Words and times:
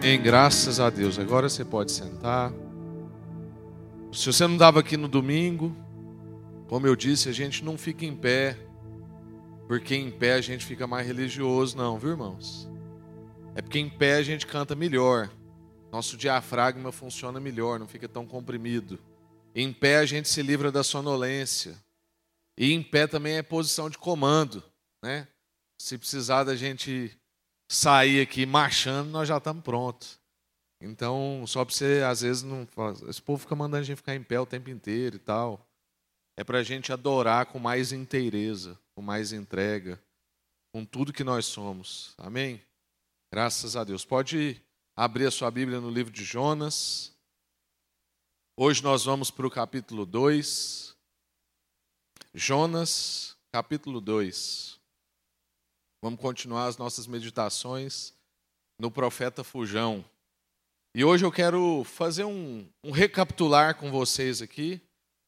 Amém, 0.00 0.22
graças 0.22 0.78
a 0.78 0.90
Deus. 0.90 1.18
Agora 1.18 1.48
você 1.48 1.64
pode 1.64 1.90
sentar. 1.90 2.52
Se 4.12 4.32
você 4.32 4.46
não 4.46 4.54
estava 4.54 4.78
aqui 4.78 4.96
no 4.96 5.08
domingo, 5.08 5.76
como 6.68 6.86
eu 6.86 6.94
disse, 6.94 7.28
a 7.28 7.32
gente 7.32 7.64
não 7.64 7.76
fica 7.76 8.04
em 8.04 8.14
pé, 8.14 8.56
porque 9.66 9.96
em 9.96 10.08
pé 10.08 10.34
a 10.34 10.40
gente 10.40 10.64
fica 10.64 10.86
mais 10.86 11.04
religioso, 11.04 11.76
não, 11.76 11.98
viu, 11.98 12.10
irmãos? 12.10 12.68
É 13.56 13.60
porque 13.60 13.80
em 13.80 13.90
pé 13.90 14.14
a 14.14 14.22
gente 14.22 14.46
canta 14.46 14.76
melhor. 14.76 15.28
Nosso 15.90 16.16
diafragma 16.16 16.92
funciona 16.92 17.40
melhor, 17.40 17.80
não 17.80 17.88
fica 17.88 18.08
tão 18.08 18.24
comprimido. 18.24 19.00
Em 19.52 19.72
pé 19.72 19.98
a 19.98 20.06
gente 20.06 20.28
se 20.28 20.40
livra 20.42 20.70
da 20.70 20.84
sonolência. 20.84 21.76
E 22.56 22.72
em 22.72 22.84
pé 22.84 23.08
também 23.08 23.36
é 23.36 23.42
posição 23.42 23.90
de 23.90 23.98
comando, 23.98 24.62
né? 25.02 25.26
Se 25.76 25.98
precisar 25.98 26.44
da 26.44 26.54
gente 26.54 27.18
sair 27.68 28.22
aqui 28.22 28.46
marchando, 28.46 29.10
nós 29.10 29.28
já 29.28 29.36
estamos 29.36 29.62
prontos. 29.62 30.18
Então, 30.80 31.44
só 31.46 31.64
para 31.64 31.74
você, 31.74 32.02
às 32.08 32.22
vezes, 32.22 32.42
não. 32.42 32.66
Esse 33.08 33.20
povo 33.20 33.42
fica 33.42 33.54
mandando 33.54 33.82
a 33.82 33.84
gente 33.84 33.96
ficar 33.96 34.14
em 34.14 34.22
pé 34.22 34.40
o 34.40 34.46
tempo 34.46 34.70
inteiro 34.70 35.16
e 35.16 35.18
tal. 35.18 35.60
É 36.36 36.44
para 36.44 36.58
a 36.58 36.62
gente 36.62 36.92
adorar 36.92 37.46
com 37.46 37.58
mais 37.58 37.92
inteireza, 37.92 38.78
com 38.94 39.02
mais 39.02 39.32
entrega, 39.32 40.00
com 40.72 40.84
tudo 40.84 41.12
que 41.12 41.24
nós 41.24 41.46
somos. 41.46 42.14
Amém? 42.16 42.62
Graças 43.32 43.74
a 43.74 43.82
Deus. 43.82 44.04
Pode 44.04 44.62
abrir 44.96 45.26
a 45.26 45.30
sua 45.32 45.50
Bíblia 45.50 45.80
no 45.80 45.90
livro 45.90 46.12
de 46.12 46.24
Jonas. 46.24 47.12
Hoje 48.56 48.82
nós 48.82 49.04
vamos 49.04 49.30
para 49.32 49.46
o 49.46 49.50
capítulo 49.50 50.06
2. 50.06 50.96
Jonas, 52.32 53.36
capítulo 53.50 54.00
2. 54.00 54.77
Vamos 56.00 56.20
continuar 56.20 56.66
as 56.66 56.76
nossas 56.76 57.08
meditações 57.08 58.14
no 58.78 58.88
profeta 58.88 59.42
Fujão. 59.42 60.04
E 60.94 61.04
hoje 61.04 61.24
eu 61.24 61.32
quero 61.32 61.82
fazer 61.82 62.22
um, 62.22 62.68
um, 62.84 62.92
recapitular 62.92 63.74
com 63.74 63.90
vocês 63.90 64.40
aqui 64.40 64.80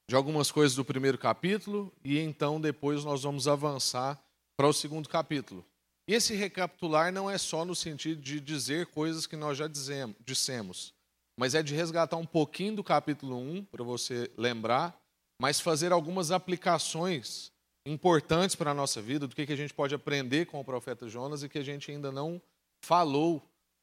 de 0.08 0.14
algumas 0.14 0.52
coisas 0.52 0.76
do 0.76 0.84
primeiro 0.84 1.18
capítulo 1.18 1.92
e 2.04 2.20
então 2.20 2.60
depois 2.60 3.04
nós 3.04 3.24
vamos 3.24 3.48
avançar 3.48 4.22
para 4.56 4.68
o 4.68 4.72
segundo 4.72 5.08
capítulo. 5.08 5.66
E 6.06 6.14
esse 6.14 6.36
recapitular 6.36 7.12
não 7.12 7.28
é 7.28 7.36
só 7.36 7.64
no 7.64 7.74
sentido 7.74 8.22
de 8.22 8.40
dizer 8.40 8.86
coisas 8.86 9.26
que 9.26 9.34
nós 9.34 9.58
já 9.58 9.66
dizemos, 9.66 10.14
dissemos, 10.24 10.94
mas 11.36 11.56
é 11.56 11.64
de 11.64 11.74
resgatar 11.74 12.16
um 12.16 12.26
pouquinho 12.26 12.76
do 12.76 12.84
capítulo 12.84 13.36
1 13.36 13.64
para 13.64 13.82
você 13.82 14.30
lembrar, 14.36 14.96
mas 15.40 15.58
fazer 15.58 15.90
algumas 15.90 16.30
aplicações 16.30 17.52
importantes 17.86 18.54
para 18.54 18.70
a 18.70 18.74
nossa 18.74 19.00
vida, 19.00 19.26
do 19.26 19.34
que, 19.34 19.46
que 19.46 19.52
a 19.52 19.56
gente 19.56 19.74
pode 19.74 19.94
aprender 19.94 20.46
com 20.46 20.60
o 20.60 20.64
profeta 20.64 21.08
Jonas 21.08 21.42
e 21.42 21.48
que 21.48 21.58
a 21.58 21.62
gente 21.62 21.90
ainda 21.90 22.12
não 22.12 22.40
falou 22.82 23.42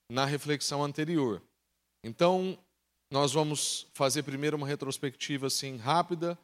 na 0.10 0.26
reflexão 0.26 0.84
anterior. 0.84 1.42
Então, 2.04 2.58
nós 3.12 3.34
vamos 3.34 3.88
fazer 3.94 4.24
primeiro 4.24 4.58
uma 4.58 4.68
retrospectiva 4.68 5.48
assim 5.48 5.78
rápida, 5.78 6.38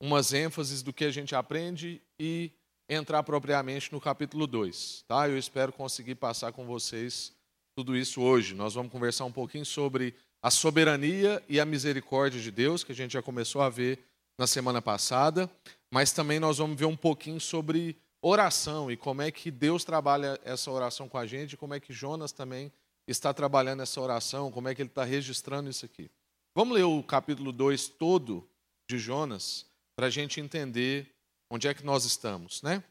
umas 0.00 0.32
ênfases 0.32 0.82
do 0.82 0.92
que 0.92 1.04
a 1.04 1.10
gente 1.10 1.34
aprende 1.34 2.02
e 2.18 2.50
entrar 2.88 3.22
propriamente 3.22 3.92
no 3.92 4.00
capítulo 4.00 4.46
2, 4.46 5.04
tá? 5.06 5.28
Eu 5.28 5.38
espero 5.38 5.72
conseguir 5.72 6.16
passar 6.16 6.52
com 6.52 6.66
vocês 6.66 7.32
tudo 7.76 7.96
isso 7.96 8.20
hoje. 8.20 8.54
Nós 8.54 8.74
vamos 8.74 8.92
conversar 8.92 9.24
um 9.24 9.32
pouquinho 9.32 9.64
sobre 9.64 10.14
a 10.42 10.50
soberania 10.50 11.42
e 11.48 11.60
a 11.60 11.64
misericórdia 11.64 12.40
de 12.40 12.50
Deus, 12.50 12.82
que 12.82 12.92
a 12.92 12.94
gente 12.94 13.12
já 13.12 13.22
começou 13.22 13.62
a 13.62 13.68
ver 13.68 14.04
na 14.38 14.46
semana 14.46 14.82
passada 14.82 15.50
mas 15.92 16.10
também 16.10 16.40
nós 16.40 16.56
vamos 16.56 16.78
ver 16.78 16.86
um 16.86 16.96
pouquinho 16.96 17.38
sobre 17.38 17.98
oração 18.22 18.90
e 18.90 18.96
como 18.96 19.20
é 19.20 19.30
que 19.30 19.50
Deus 19.50 19.84
trabalha 19.84 20.40
essa 20.42 20.70
oração 20.70 21.06
com 21.06 21.18
a 21.18 21.26
gente, 21.26 21.54
como 21.54 21.74
é 21.74 21.80
que 21.80 21.92
Jonas 21.92 22.32
também 22.32 22.72
está 23.06 23.34
trabalhando 23.34 23.82
essa 23.82 24.00
oração, 24.00 24.50
como 24.50 24.68
é 24.68 24.74
que 24.74 24.80
ele 24.80 24.88
está 24.88 25.04
registrando 25.04 25.68
isso 25.68 25.84
aqui. 25.84 26.10
Vamos 26.54 26.74
ler 26.74 26.84
o 26.84 27.02
capítulo 27.02 27.52
2 27.52 27.88
todo 27.88 28.48
de 28.88 28.98
Jonas 28.98 29.66
para 29.94 30.06
a 30.06 30.10
gente 30.10 30.40
entender 30.40 31.14
onde 31.50 31.68
é 31.68 31.74
que 31.74 31.84
nós 31.84 32.06
estamos, 32.06 32.62
né? 32.62 32.82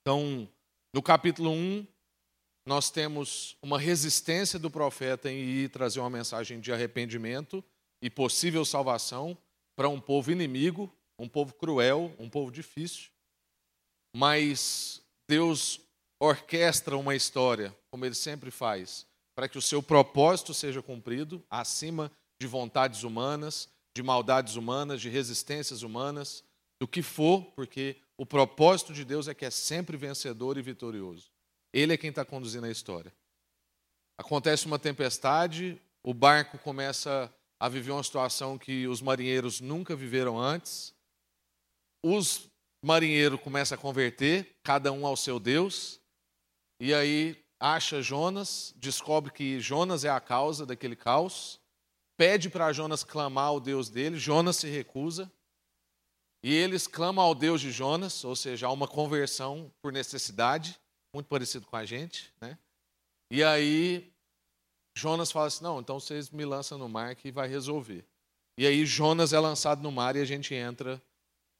Então, 0.00 0.48
no 0.92 1.00
capítulo 1.00 1.50
1, 1.50 1.54
um, 1.54 1.86
nós 2.66 2.90
temos 2.90 3.56
uma 3.62 3.78
resistência 3.78 4.58
do 4.58 4.68
profeta 4.68 5.30
em 5.30 5.38
ir 5.38 5.68
trazer 5.68 6.00
uma 6.00 6.10
mensagem 6.10 6.58
de 6.58 6.72
arrependimento 6.72 7.62
e 8.02 8.10
possível 8.10 8.64
salvação 8.64 9.38
para 9.76 9.88
um 9.88 10.00
povo 10.00 10.30
inimigo, 10.30 10.92
um 11.18 11.28
povo 11.28 11.54
cruel, 11.54 12.14
um 12.18 12.28
povo 12.28 12.50
difícil, 12.50 13.10
mas 14.14 15.02
Deus 15.28 15.80
orquestra 16.20 16.96
uma 16.96 17.14
história, 17.14 17.76
como 17.90 18.04
ele 18.04 18.14
sempre 18.14 18.50
faz, 18.50 19.06
para 19.36 19.48
que 19.48 19.58
o 19.58 19.62
seu 19.62 19.82
propósito 19.82 20.54
seja 20.54 20.82
cumprido, 20.82 21.44
acima 21.50 22.10
de 22.40 22.46
vontades 22.46 23.02
humanas, 23.02 23.68
de 23.96 24.02
maldades 24.02 24.56
humanas, 24.56 25.00
de 25.00 25.08
resistências 25.08 25.82
humanas, 25.82 26.44
do 26.80 26.88
que 26.88 27.02
for, 27.02 27.44
porque 27.52 27.96
o 28.16 28.26
propósito 28.26 28.92
de 28.92 29.04
Deus 29.04 29.28
é 29.28 29.34
que 29.34 29.44
é 29.44 29.50
sempre 29.50 29.96
vencedor 29.96 30.56
e 30.56 30.62
vitorioso. 30.62 31.30
Ele 31.72 31.92
é 31.92 31.96
quem 31.96 32.10
está 32.10 32.24
conduzindo 32.24 32.66
a 32.66 32.70
história. 32.70 33.12
Acontece 34.16 34.66
uma 34.66 34.78
tempestade, 34.78 35.80
o 36.02 36.14
barco 36.14 36.58
começa 36.58 37.32
a 37.64 37.68
viver 37.70 37.92
uma 37.92 38.02
situação 38.02 38.58
que 38.58 38.86
os 38.86 39.00
marinheiros 39.00 39.58
nunca 39.58 39.96
viveram 39.96 40.38
antes, 40.38 40.94
os 42.04 42.50
marinheiros 42.84 43.40
começam 43.40 43.74
a 43.74 43.80
converter, 43.80 44.54
cada 44.62 44.92
um 44.92 45.06
ao 45.06 45.16
seu 45.16 45.40
Deus, 45.40 45.98
e 46.78 46.92
aí 46.92 47.42
acha 47.58 48.02
Jonas, 48.02 48.74
descobre 48.76 49.32
que 49.32 49.60
Jonas 49.60 50.04
é 50.04 50.10
a 50.10 50.20
causa 50.20 50.66
daquele 50.66 50.94
caos, 50.94 51.58
pede 52.18 52.50
para 52.50 52.70
Jonas 52.70 53.02
clamar 53.02 53.46
ao 53.46 53.58
Deus 53.58 53.88
dele, 53.88 54.18
Jonas 54.18 54.56
se 54.56 54.68
recusa, 54.68 55.32
e 56.42 56.52
eles 56.52 56.86
clamam 56.86 57.24
ao 57.24 57.34
Deus 57.34 57.62
de 57.62 57.72
Jonas, 57.72 58.24
ou 58.24 58.36
seja, 58.36 58.66
há 58.66 58.72
uma 58.72 58.86
conversão 58.86 59.72
por 59.80 59.90
necessidade, 59.90 60.78
muito 61.14 61.28
parecido 61.28 61.64
com 61.64 61.76
a 61.76 61.86
gente, 61.86 62.30
né? 62.42 62.58
E 63.30 63.42
aí 63.42 64.13
Jonas 64.96 65.32
fala 65.32 65.46
assim: 65.46 65.64
não, 65.64 65.80
então 65.80 65.98
vocês 65.98 66.30
me 66.30 66.44
lançam 66.44 66.78
no 66.78 66.88
mar 66.88 67.14
que 67.14 67.32
vai 67.32 67.48
resolver. 67.48 68.04
E 68.56 68.66
aí 68.66 68.86
Jonas 68.86 69.32
é 69.32 69.40
lançado 69.40 69.82
no 69.82 69.90
mar 69.90 70.14
e 70.14 70.20
a 70.20 70.24
gente 70.24 70.54
entra 70.54 71.02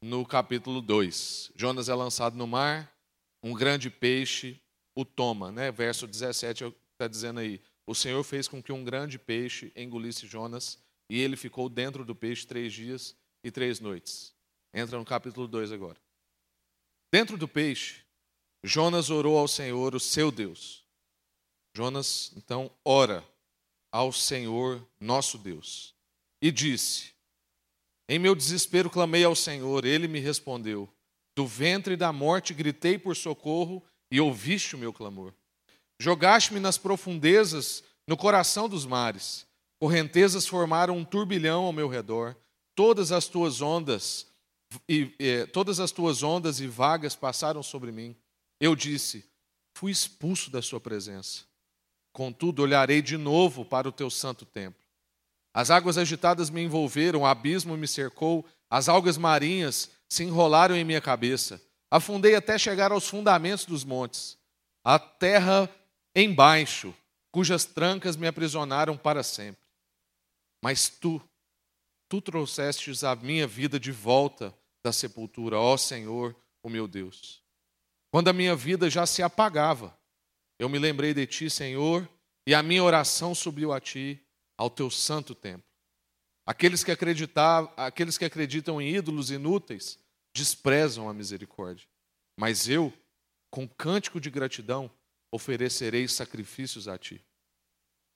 no 0.03 0.25
capítulo 0.25 0.81
2. 0.81 1.53
Jonas 1.57 1.89
é 1.89 1.95
lançado 1.95 2.37
no 2.37 2.47
mar, 2.47 2.95
um 3.43 3.53
grande 3.53 3.91
peixe 3.91 4.61
o 4.95 5.05
toma, 5.05 5.51
né? 5.51 5.73
Verso 5.73 6.07
17 6.07 6.65
está 6.93 7.09
dizendo 7.09 7.41
aí: 7.41 7.61
O 7.87 7.95
Senhor 7.95 8.23
fez 8.23 8.47
com 8.47 8.63
que 8.63 8.73
um 8.73 8.85
grande 8.85 9.19
peixe 9.19 9.73
engolisse 9.75 10.27
Jonas 10.27 10.79
e 11.11 11.21
ele 11.21 11.37
ficou 11.37 11.69
dentro 11.69 12.05
do 12.05 12.15
peixe 12.15 12.47
três 12.47 12.73
dias 12.73 13.17
e 13.43 13.51
três 13.51 13.81
noites. 13.81 14.33
Entra 14.73 14.99
no 14.99 15.05
capítulo 15.05 15.47
2 15.49 15.73
agora. 15.73 15.97
Dentro 17.13 17.37
do 17.37 17.47
peixe, 17.47 18.03
Jonas 18.63 19.11
orou 19.11 19.39
ao 19.39 19.47
Senhor, 19.47 19.95
o 19.95 20.01
seu 20.01 20.31
Deus. 20.31 20.84
Jonas, 21.75 22.33
então, 22.37 22.71
ora 22.85 23.25
ao 23.91 24.13
Senhor, 24.13 24.87
nosso 25.01 25.37
Deus, 25.39 25.95
e 26.41 26.51
disse: 26.51 27.15
em 28.09 28.19
meu 28.19 28.35
desespero 28.35 28.91
clamei 28.91 29.25
ao 29.25 29.35
Senhor, 29.35 29.85
ele 29.85 30.07
me 30.07 30.21
respondeu. 30.21 30.89
Do 31.35 31.47
ventre 31.47 31.97
da 31.97 32.13
morte 32.13 32.53
gritei 32.53 32.99
por 32.99 33.17
socorro 33.17 33.83
e 34.11 34.21
ouviste 34.21 34.77
o 34.77 34.79
meu 34.79 34.93
clamor. 34.93 35.33
Jogaste-me 35.99 36.61
nas 36.61 36.77
profundezas, 36.77 37.83
no 38.07 38.17
coração 38.17 38.69
dos 38.69 38.85
mares. 38.85 39.47
Correntezas 39.81 40.47
formaram 40.47 40.99
um 40.99 41.05
turbilhão 41.05 41.65
ao 41.65 41.73
meu 41.73 41.89
redor. 41.89 42.37
Todas 42.75 43.11
as 43.11 43.27
tuas 43.27 43.63
ondas 43.63 44.27
e 44.89 45.15
eh, 45.19 45.47
todas 45.47 45.79
as 45.81 45.93
tuas 45.93 46.23
ondas 46.23 46.61
e 46.61 46.67
vagas 46.67 47.15
passaram 47.15 47.63
sobre 47.63 47.91
mim. 47.91 48.15
Eu 48.61 48.77
disse: 48.77 49.25
Fui 49.75 49.91
expulso 49.91 50.51
da 50.51 50.61
sua 50.61 50.81
presença. 50.81 51.45
Contudo, 52.15 52.63
olharei 52.63 53.03
de 53.03 53.17
novo 53.17 53.65
para 53.65 53.89
o 53.89 53.93
teu 53.93 54.09
santo 54.09 54.47
templo. 54.47 54.81
As 55.53 55.69
águas 55.69 55.99
agitadas 55.99 56.49
me 56.49 56.63
envolveram, 56.63 57.23
o 57.23 57.27
abismo 57.27 57.77
me 57.77 57.89
cercou, 57.89 58.47
as 58.71 58.89
algas 58.89 59.19
marinhas 59.19 59.91
se 60.09 60.23
enrolaram 60.23 60.77
em 60.77 60.85
minha 60.85 61.01
cabeça. 61.01 61.61
Afundei 61.91 62.37
até 62.37 62.57
chegar 62.57 62.93
aos 62.93 63.09
fundamentos 63.09 63.65
dos 63.67 63.83
montes. 63.83 64.39
A 64.85 64.97
terra 64.97 65.69
embaixo, 66.15 66.95
cujas 67.33 67.65
trancas 67.65 68.17
me 68.17 68.29
aprisionaram 68.29 68.97
para 68.97 69.25
sempre. 69.25 69.67
Mas 70.63 70.89
tu, 70.89 71.21
tu 72.09 72.21
trouxestes 72.21 73.03
a 73.03 73.17
minha 73.17 73.47
vida 73.47 73.79
de 73.81 73.91
volta 73.91 74.55
da 74.85 74.93
sepultura, 74.93 75.59
ó 75.59 75.77
Senhor, 75.77 76.37
o 76.63 76.69
meu 76.69 76.87
Deus. 76.87 77.43
Quando 78.13 78.29
a 78.29 78.33
minha 78.33 78.55
vida 78.55 78.89
já 78.89 79.05
se 79.05 79.21
apagava, 79.21 79.99
eu 80.59 80.69
me 80.69 80.79
lembrei 80.79 81.13
de 81.13 81.27
ti, 81.27 81.51
Senhor, 81.51 82.09
e 82.47 82.55
a 82.55 82.63
minha 82.63 82.83
oração 82.83 83.35
subiu 83.35 83.73
a 83.73 83.81
ti 83.81 84.21
ao 84.57 84.71
teu 84.71 84.91
santo 84.91 85.35
templo. 85.35 85.67
Aqueles 86.47 86.85
que, 86.85 86.93
aqueles 87.77 88.19
que 88.19 88.25
acreditam 88.25 88.81
em 88.81 88.95
ídolos 88.95 89.31
inúteis 89.31 89.99
desprezam 90.35 91.09
a 91.09 91.15
misericórdia. 91.15 91.89
Mas 92.39 92.69
eu, 92.69 92.93
com 93.51 93.67
cântico 93.67 94.21
de 94.21 94.31
gratidão, 94.31 94.91
oferecerei 95.33 96.07
sacrifícios 96.07 96.87
a 96.87 96.99
ti. 96.99 97.25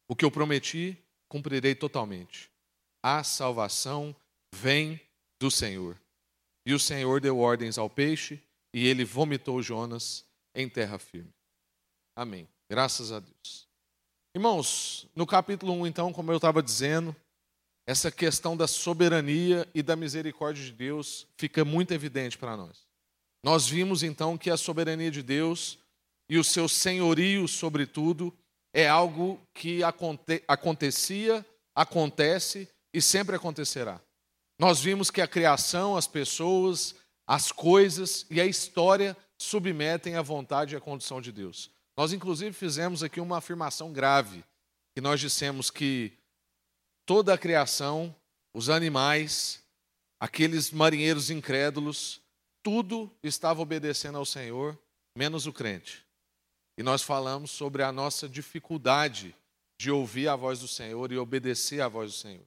O 0.09 0.15
que 0.15 0.25
eu 0.25 0.31
prometi, 0.31 0.97
cumprirei 1.29 1.75
totalmente. 1.75 2.51
A 3.03 3.25
salvação 3.25 4.15
vem 4.55 5.01
do 5.41 5.51
Senhor. 5.51 5.99
E 6.67 6.75
o 6.75 6.79
Senhor 6.79 7.21
deu 7.21 7.39
ordens 7.39 7.79
ao 7.79 7.89
peixe, 7.89 8.43
e 8.75 8.87
ele 8.87 9.05
vomitou 9.05 9.63
Jonas 9.63 10.25
em 10.55 10.69
terra 10.69 10.99
firme. 10.99 11.33
Amém. 12.19 12.49
Graças 12.69 13.13
a 13.13 13.21
Deus. 13.21 13.69
Irmãos, 14.35 15.07
no 15.15 15.25
capítulo 15.25 15.73
1, 15.75 15.87
então, 15.87 16.13
como 16.13 16.33
eu 16.33 16.37
estava 16.37 16.61
dizendo, 16.61 17.15
essa 17.87 18.11
questão 18.11 18.57
da 18.57 18.67
soberania 18.67 19.69
e 19.73 19.85
da 19.85 19.95
misericórdia 19.95 20.65
de 20.65 20.73
Deus 20.73 21.29
fica 21.37 21.65
muito 21.65 21.95
evidente 21.95 22.37
para 22.37 22.57
nós. 22.57 22.89
Nós 23.45 23.69
vimos 23.69 24.03
então 24.03 24.37
que 24.37 24.51
a 24.51 24.57
soberania 24.57 25.13
de 25.13 25.23
Deus 25.23 25.79
e 26.29 26.37
o 26.39 26.43
seu 26.43 26.69
senhorio 26.69 27.47
sobre 27.47 27.87
tudo 27.87 28.37
é 28.75 28.89
algo 28.89 29.41
que 29.55 29.85
aconte 29.85 30.43
acontecia, 30.49 31.47
acontece 31.73 32.69
e 32.93 33.01
sempre 33.01 33.37
acontecerá. 33.37 34.01
Nós 34.59 34.81
vimos 34.81 35.09
que 35.09 35.23
a 35.23 35.29
criação, 35.29 35.97
as 35.97 36.09
pessoas, 36.09 36.97
as 37.25 37.53
coisas 37.53 38.27
e 38.29 38.41
a 38.41 38.45
história 38.45 39.17
submetem 39.41 40.17
à 40.17 40.23
vontade 40.23 40.75
e 40.75 40.77
à 40.77 40.81
condição 40.81 41.21
de 41.21 41.31
Deus. 41.31 41.71
Nós, 41.99 42.13
inclusive, 42.13 42.53
fizemos 42.53 43.03
aqui 43.03 43.21
uma 43.21 43.39
afirmação 43.39 43.93
grave, 43.93 44.45
que 44.95 45.01
nós 45.01 45.19
dissemos 45.19 45.69
que 45.69 46.13
toda 47.05 47.35
a 47.35 47.39
criação, 47.39 48.15
os 48.55 48.71
animais, 48.71 49.65
aqueles 50.21 50.71
marinheiros 50.71 51.29
incrédulos, 51.29 52.23
tudo 52.63 53.13
estava 53.21 53.61
obedecendo 53.61 54.17
ao 54.17 54.25
Senhor, 54.25 54.79
menos 55.13 55.49
o 55.49 55.53
crente. 55.53 56.07
E 56.79 56.85
nós 56.85 57.03
falamos 57.03 57.51
sobre 57.51 57.83
a 57.83 57.91
nossa 57.91 58.29
dificuldade 58.29 59.35
de 59.77 59.91
ouvir 59.91 60.29
a 60.29 60.37
voz 60.37 60.61
do 60.61 60.69
Senhor 60.69 61.11
e 61.11 61.19
obedecer 61.19 61.81
à 61.81 61.89
voz 61.89 62.13
do 62.13 62.17
Senhor. 62.17 62.47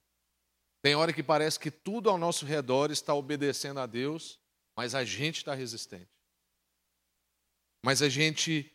Tem 0.81 0.95
hora 0.95 1.11
que 1.11 1.21
parece 1.21 1.59
que 1.59 1.69
tudo 1.69 2.09
ao 2.09 2.17
nosso 2.17 2.45
redor 2.45 2.89
está 2.89 3.13
obedecendo 3.13 3.81
a 3.81 3.85
Deus, 3.85 4.39
mas 4.77 4.95
a 4.95 5.03
gente 5.03 5.39
está 5.39 5.53
resistente. 5.53 6.07
Mas 7.83 8.01
a 8.01 8.07
gente 8.07 8.71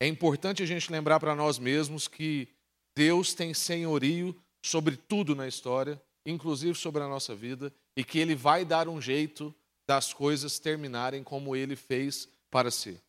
é 0.00 0.06
importante 0.06 0.62
a 0.62 0.66
gente 0.66 0.90
lembrar 0.90 1.18
para 1.18 1.34
nós 1.34 1.58
mesmos 1.58 2.06
que 2.06 2.48
Deus 2.96 3.34
tem 3.34 3.54
senhorio 3.54 4.34
sobre 4.64 4.96
tudo 4.96 5.34
na 5.34 5.46
história, 5.46 6.00
inclusive 6.24 6.74
sobre 6.74 7.02
a 7.02 7.08
nossa 7.08 7.34
vida, 7.34 7.72
e 7.96 8.04
que 8.04 8.18
Ele 8.18 8.34
vai 8.34 8.64
dar 8.64 8.88
um 8.88 9.00
jeito 9.00 9.54
das 9.86 10.12
coisas 10.12 10.58
terminarem 10.58 11.22
como 11.22 11.54
Ele 11.54 11.76
fez 11.76 12.28
para 12.50 12.70
ser. 12.70 13.00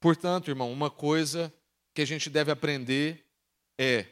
Portanto, 0.00 0.48
irmão, 0.48 0.72
uma 0.72 0.90
coisa 0.90 1.52
que 1.94 2.02
a 2.02 2.06
gente 2.06 2.30
deve 2.30 2.50
aprender 2.50 3.24
é 3.78 4.06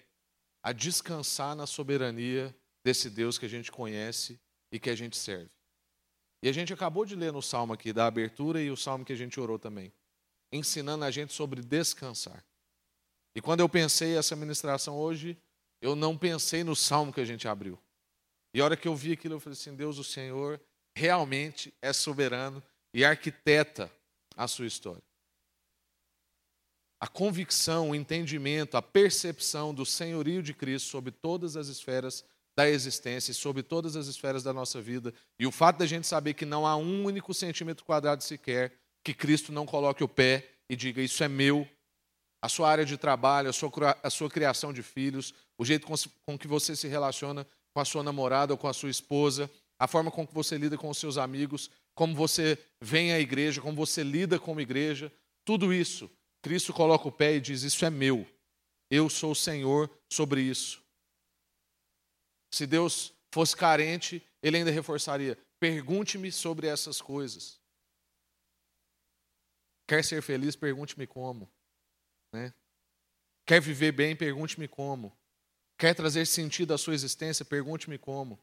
a 0.63 0.73
descansar 0.73 1.55
na 1.55 1.67
soberania 1.67 2.55
desse 2.85 3.11
Deus 3.11 3.39
que 3.39 3.47
a 3.47 3.49
gente 3.49 3.71
conhece 3.71 4.41
e 4.73 4.79
que 4.79 4.91
a 4.91 4.97
gente 4.97 5.17
serve. 5.17 5.51
E 6.43 6.49
a 6.49 6.53
gente 6.53 6.73
acabou 6.73 7.05
de 7.05 7.15
ler 7.15 7.33
no 7.33 7.41
salmo 7.41 7.73
aqui 7.73 7.93
da 7.93 8.07
abertura 8.07 8.61
e 8.61 8.71
o 8.71 8.77
salmo 8.77 9.05
que 9.05 9.13
a 9.13 9.17
gente 9.17 9.41
orou 9.41 9.59
também, 9.59 9.93
ensinando 10.57 11.05
a 11.05 11.11
gente 11.11 11.33
sobre 11.33 11.61
descansar. 11.61 12.45
E 13.35 13.41
quando 13.41 13.61
eu 13.61 13.69
pensei 13.69 14.17
essa 14.17 14.37
ministração 14.37 14.97
hoje, 14.97 15.37
eu 15.81 15.97
não 15.97 16.17
pensei 16.17 16.63
no 16.63 16.77
salmo 16.77 17.13
que 17.13 17.21
a 17.21 17.25
gente 17.25 17.49
abriu. 17.49 17.79
E 18.55 18.61
a 18.61 18.65
hora 18.65 18.77
que 18.77 18.87
eu 18.87 18.95
vi 18.95 19.13
aquilo, 19.13 19.35
eu 19.35 19.41
falei 19.41 19.59
assim: 19.59 19.75
Deus, 19.75 19.99
o 19.99 20.05
Senhor 20.05 20.61
realmente 20.97 21.75
é 21.83 21.93
soberano 21.93 22.63
e 22.93 23.05
arquiteta 23.05 23.91
a 24.37 24.47
sua 24.47 24.67
história. 24.67 25.03
A 27.01 27.09
convicção, 27.09 27.91
o 27.91 27.95
entendimento, 27.95 28.77
a 28.77 28.83
percepção 28.83 29.75
do 29.75 29.85
senhorio 29.85 30.43
de 30.43 30.55
Cristo 30.55 30.89
sobre 30.89 31.11
todas 31.11 31.57
as 31.57 31.67
esferas 31.67 32.25
da 32.57 32.71
existência 32.71 33.33
e 33.33 33.35
sobre 33.35 33.65
todas 33.65 33.97
as 33.97 34.07
esferas 34.07 34.45
da 34.45 34.53
nossa 34.53 34.81
vida. 34.81 35.13
E 35.39 35.47
o 35.47 35.51
fato 35.51 35.79
da 35.79 35.87
gente 35.87 36.07
saber 36.07 36.35
que 36.35 36.47
não 36.47 36.65
há 36.65 36.77
um 36.77 37.05
único 37.05 37.35
centímetro 37.35 37.85
quadrado 37.85 38.23
sequer 38.23 38.73
que 39.05 39.13
Cristo 39.13 39.53
não 39.53 39.67
coloque 39.67 40.03
o 40.03 40.09
pé 40.09 40.49
e 40.69 40.75
diga: 40.75 41.03
Isso 41.03 41.23
é 41.23 41.29
meu. 41.29 41.69
A 42.43 42.49
sua 42.49 42.69
área 42.69 42.85
de 42.85 42.97
trabalho, 42.97 43.49
a 43.49 43.53
sua, 43.53 43.71
a 44.03 44.11
sua 44.11 44.29
criação 44.29 44.73
de 44.73 44.83
filhos, 44.83 45.33
o 45.57 45.65
jeito 45.65 45.87
com, 45.87 45.95
com 46.27 46.39
que 46.39 46.49
você 46.49 46.75
se 46.75 46.89
relaciona 46.89 47.47
com 47.73 47.81
a 47.81 47.85
sua 47.85 48.03
namorada 48.03 48.53
ou 48.53 48.59
com 48.59 48.69
a 48.69 48.73
sua 48.73 48.91
esposa, 48.91 49.51
a 49.79 49.87
forma 49.87 50.11
com 50.11 50.27
que 50.27 50.35
você 50.35 50.57
lida 50.59 50.77
com 50.77 50.89
os 50.89 50.99
seus 50.99 51.17
amigos, 51.17 51.71
como 51.95 52.15
você 52.15 52.59
vem 52.81 53.13
à 53.13 53.21
igreja, 53.21 53.61
como 53.61 53.77
você 53.77 54.03
lida 54.03 54.39
com 54.39 54.57
a 54.59 54.63
igreja, 54.63 55.13
tudo 55.45 55.73
isso, 55.73 56.11
Cristo 56.43 56.73
coloca 56.73 57.09
o 57.09 57.13
pé 57.13 57.37
e 57.37 57.41
diz: 57.41 57.63
Isso 57.63 57.85
é 57.85 57.91
meu. 57.91 58.27
Eu 58.91 59.09
sou 59.09 59.33
o 59.33 59.37
Senhor 59.37 59.91
sobre 60.11 60.43
isso. 60.43 60.83
Se 62.53 62.67
Deus 62.67 63.13
fosse 63.33 63.57
carente, 63.57 64.23
ele 64.43 64.59
ainda 64.59 64.71
reforçaria: 64.71 65.39
pergunte-me 65.59 66.31
sobre 66.31 66.67
essas 66.67 67.01
coisas. 67.01 67.59
Quer 69.87 70.05
ser 70.05 70.23
feliz? 70.23 70.57
Pergunte-me 70.57 71.07
como. 71.07 71.51
Né? 72.33 72.53
Quer 73.47 73.61
viver 73.61 73.93
bem? 73.93 74.17
Pergunte-me 74.17 74.67
como. 74.67 75.17
Quer 75.79 75.95
trazer 75.95 76.27
sentido 76.27 76.73
à 76.73 76.79
sua 76.79 76.95
existência? 76.95 77.45
Pergunte-me 77.45 77.99
como. 77.99 78.39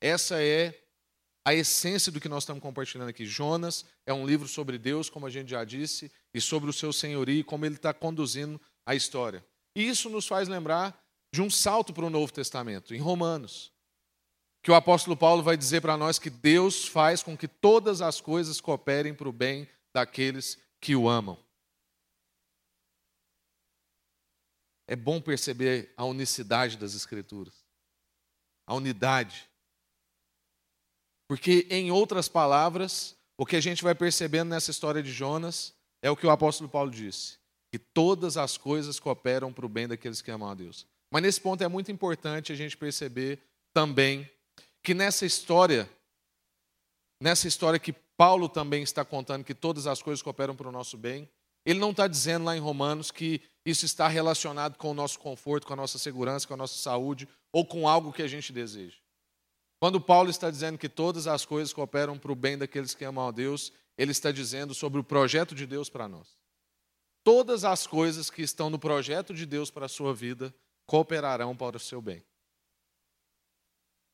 Essa 0.00 0.42
é 0.42 0.78
a 1.44 1.54
essência 1.54 2.12
do 2.12 2.20
que 2.20 2.28
nós 2.28 2.42
estamos 2.42 2.62
compartilhando 2.62 3.08
aqui. 3.08 3.24
Jonas 3.24 3.86
é 4.04 4.12
um 4.12 4.26
livro 4.26 4.46
sobre 4.46 4.76
Deus, 4.76 5.08
como 5.08 5.26
a 5.26 5.30
gente 5.30 5.50
já 5.50 5.64
disse, 5.64 6.12
e 6.34 6.40
sobre 6.40 6.68
o 6.68 6.72
seu 6.72 6.92
senhorio, 6.92 7.44
como 7.44 7.64
ele 7.64 7.76
está 7.76 7.94
conduzindo 7.94 8.60
a 8.84 8.94
história. 8.94 9.44
E 9.74 9.88
isso 9.88 10.10
nos 10.10 10.26
faz 10.26 10.48
lembrar 10.48 11.02
de 11.32 11.40
um 11.40 11.48
salto 11.48 11.92
para 11.92 12.04
o 12.04 12.10
Novo 12.10 12.32
Testamento, 12.32 12.94
em 12.94 12.98
Romanos, 12.98 13.72
que 14.62 14.70
o 14.70 14.74
apóstolo 14.74 15.16
Paulo 15.16 15.42
vai 15.42 15.56
dizer 15.56 15.80
para 15.80 15.96
nós 15.96 16.18
que 16.18 16.30
Deus 16.30 16.86
faz 16.86 17.22
com 17.22 17.36
que 17.36 17.48
todas 17.48 18.02
as 18.02 18.20
coisas 18.20 18.60
cooperem 18.60 19.14
para 19.14 19.28
o 19.28 19.32
bem 19.32 19.68
daqueles 19.98 20.58
que 20.80 20.94
o 20.94 21.08
amam. 21.08 21.38
É 24.86 24.96
bom 24.96 25.20
perceber 25.20 25.92
a 25.96 26.04
unicidade 26.04 26.76
das 26.76 26.94
Escrituras, 26.94 27.54
a 28.66 28.74
unidade. 28.74 29.48
Porque, 31.28 31.66
em 31.68 31.90
outras 31.90 32.28
palavras, 32.28 33.16
o 33.36 33.44
que 33.44 33.56
a 33.56 33.60
gente 33.60 33.82
vai 33.82 33.94
percebendo 33.94 34.48
nessa 34.48 34.70
história 34.70 35.02
de 35.02 35.12
Jonas 35.12 35.74
é 36.00 36.10
o 36.10 36.16
que 36.16 36.26
o 36.26 36.30
apóstolo 36.30 36.70
Paulo 36.70 36.90
disse: 36.90 37.38
que 37.70 37.78
todas 37.78 38.36
as 38.36 38.56
coisas 38.56 38.98
cooperam 38.98 39.52
para 39.52 39.66
o 39.66 39.68
bem 39.68 39.86
daqueles 39.86 40.22
que 40.22 40.30
amam 40.30 40.48
a 40.48 40.54
Deus. 40.54 40.86
Mas 41.10 41.22
nesse 41.22 41.40
ponto 41.40 41.62
é 41.62 41.68
muito 41.68 41.92
importante 41.92 42.52
a 42.52 42.56
gente 42.56 42.76
perceber 42.76 43.42
também 43.74 44.30
que 44.82 44.94
nessa 44.94 45.26
história, 45.26 45.88
nessa 47.20 47.46
história 47.46 47.78
que 47.78 47.94
Paulo 48.18 48.48
também 48.48 48.82
está 48.82 49.04
contando 49.04 49.44
que 49.44 49.54
todas 49.54 49.86
as 49.86 50.02
coisas 50.02 50.20
cooperam 50.20 50.56
para 50.56 50.68
o 50.68 50.72
nosso 50.72 50.98
bem, 50.98 51.30
ele 51.64 51.78
não 51.78 51.92
está 51.92 52.08
dizendo 52.08 52.46
lá 52.46 52.56
em 52.56 52.60
Romanos 52.60 53.12
que 53.12 53.40
isso 53.64 53.84
está 53.84 54.08
relacionado 54.08 54.76
com 54.76 54.90
o 54.90 54.94
nosso 54.94 55.20
conforto, 55.20 55.68
com 55.68 55.74
a 55.74 55.76
nossa 55.76 55.98
segurança, 55.98 56.44
com 56.44 56.54
a 56.54 56.56
nossa 56.56 56.76
saúde 56.76 57.28
ou 57.52 57.64
com 57.64 57.88
algo 57.88 58.12
que 58.12 58.22
a 58.22 58.26
gente 58.26 58.52
deseja. 58.52 58.96
Quando 59.78 60.00
Paulo 60.00 60.30
está 60.30 60.50
dizendo 60.50 60.76
que 60.76 60.88
todas 60.88 61.28
as 61.28 61.44
coisas 61.44 61.72
cooperam 61.72 62.18
para 62.18 62.32
o 62.32 62.34
bem 62.34 62.58
daqueles 62.58 62.92
que 62.92 63.04
amam 63.04 63.28
a 63.28 63.30
Deus, 63.30 63.72
ele 63.96 64.10
está 64.10 64.32
dizendo 64.32 64.74
sobre 64.74 64.98
o 64.98 65.04
projeto 65.04 65.54
de 65.54 65.64
Deus 65.64 65.88
para 65.88 66.08
nós. 66.08 66.36
Todas 67.22 67.64
as 67.64 67.86
coisas 67.86 68.30
que 68.30 68.42
estão 68.42 68.68
no 68.68 68.80
projeto 68.80 69.32
de 69.32 69.46
Deus 69.46 69.70
para 69.70 69.86
a 69.86 69.88
sua 69.88 70.12
vida 70.12 70.52
cooperarão 70.86 71.54
para 71.54 71.76
o 71.76 71.80
seu 71.80 72.02
bem. 72.02 72.24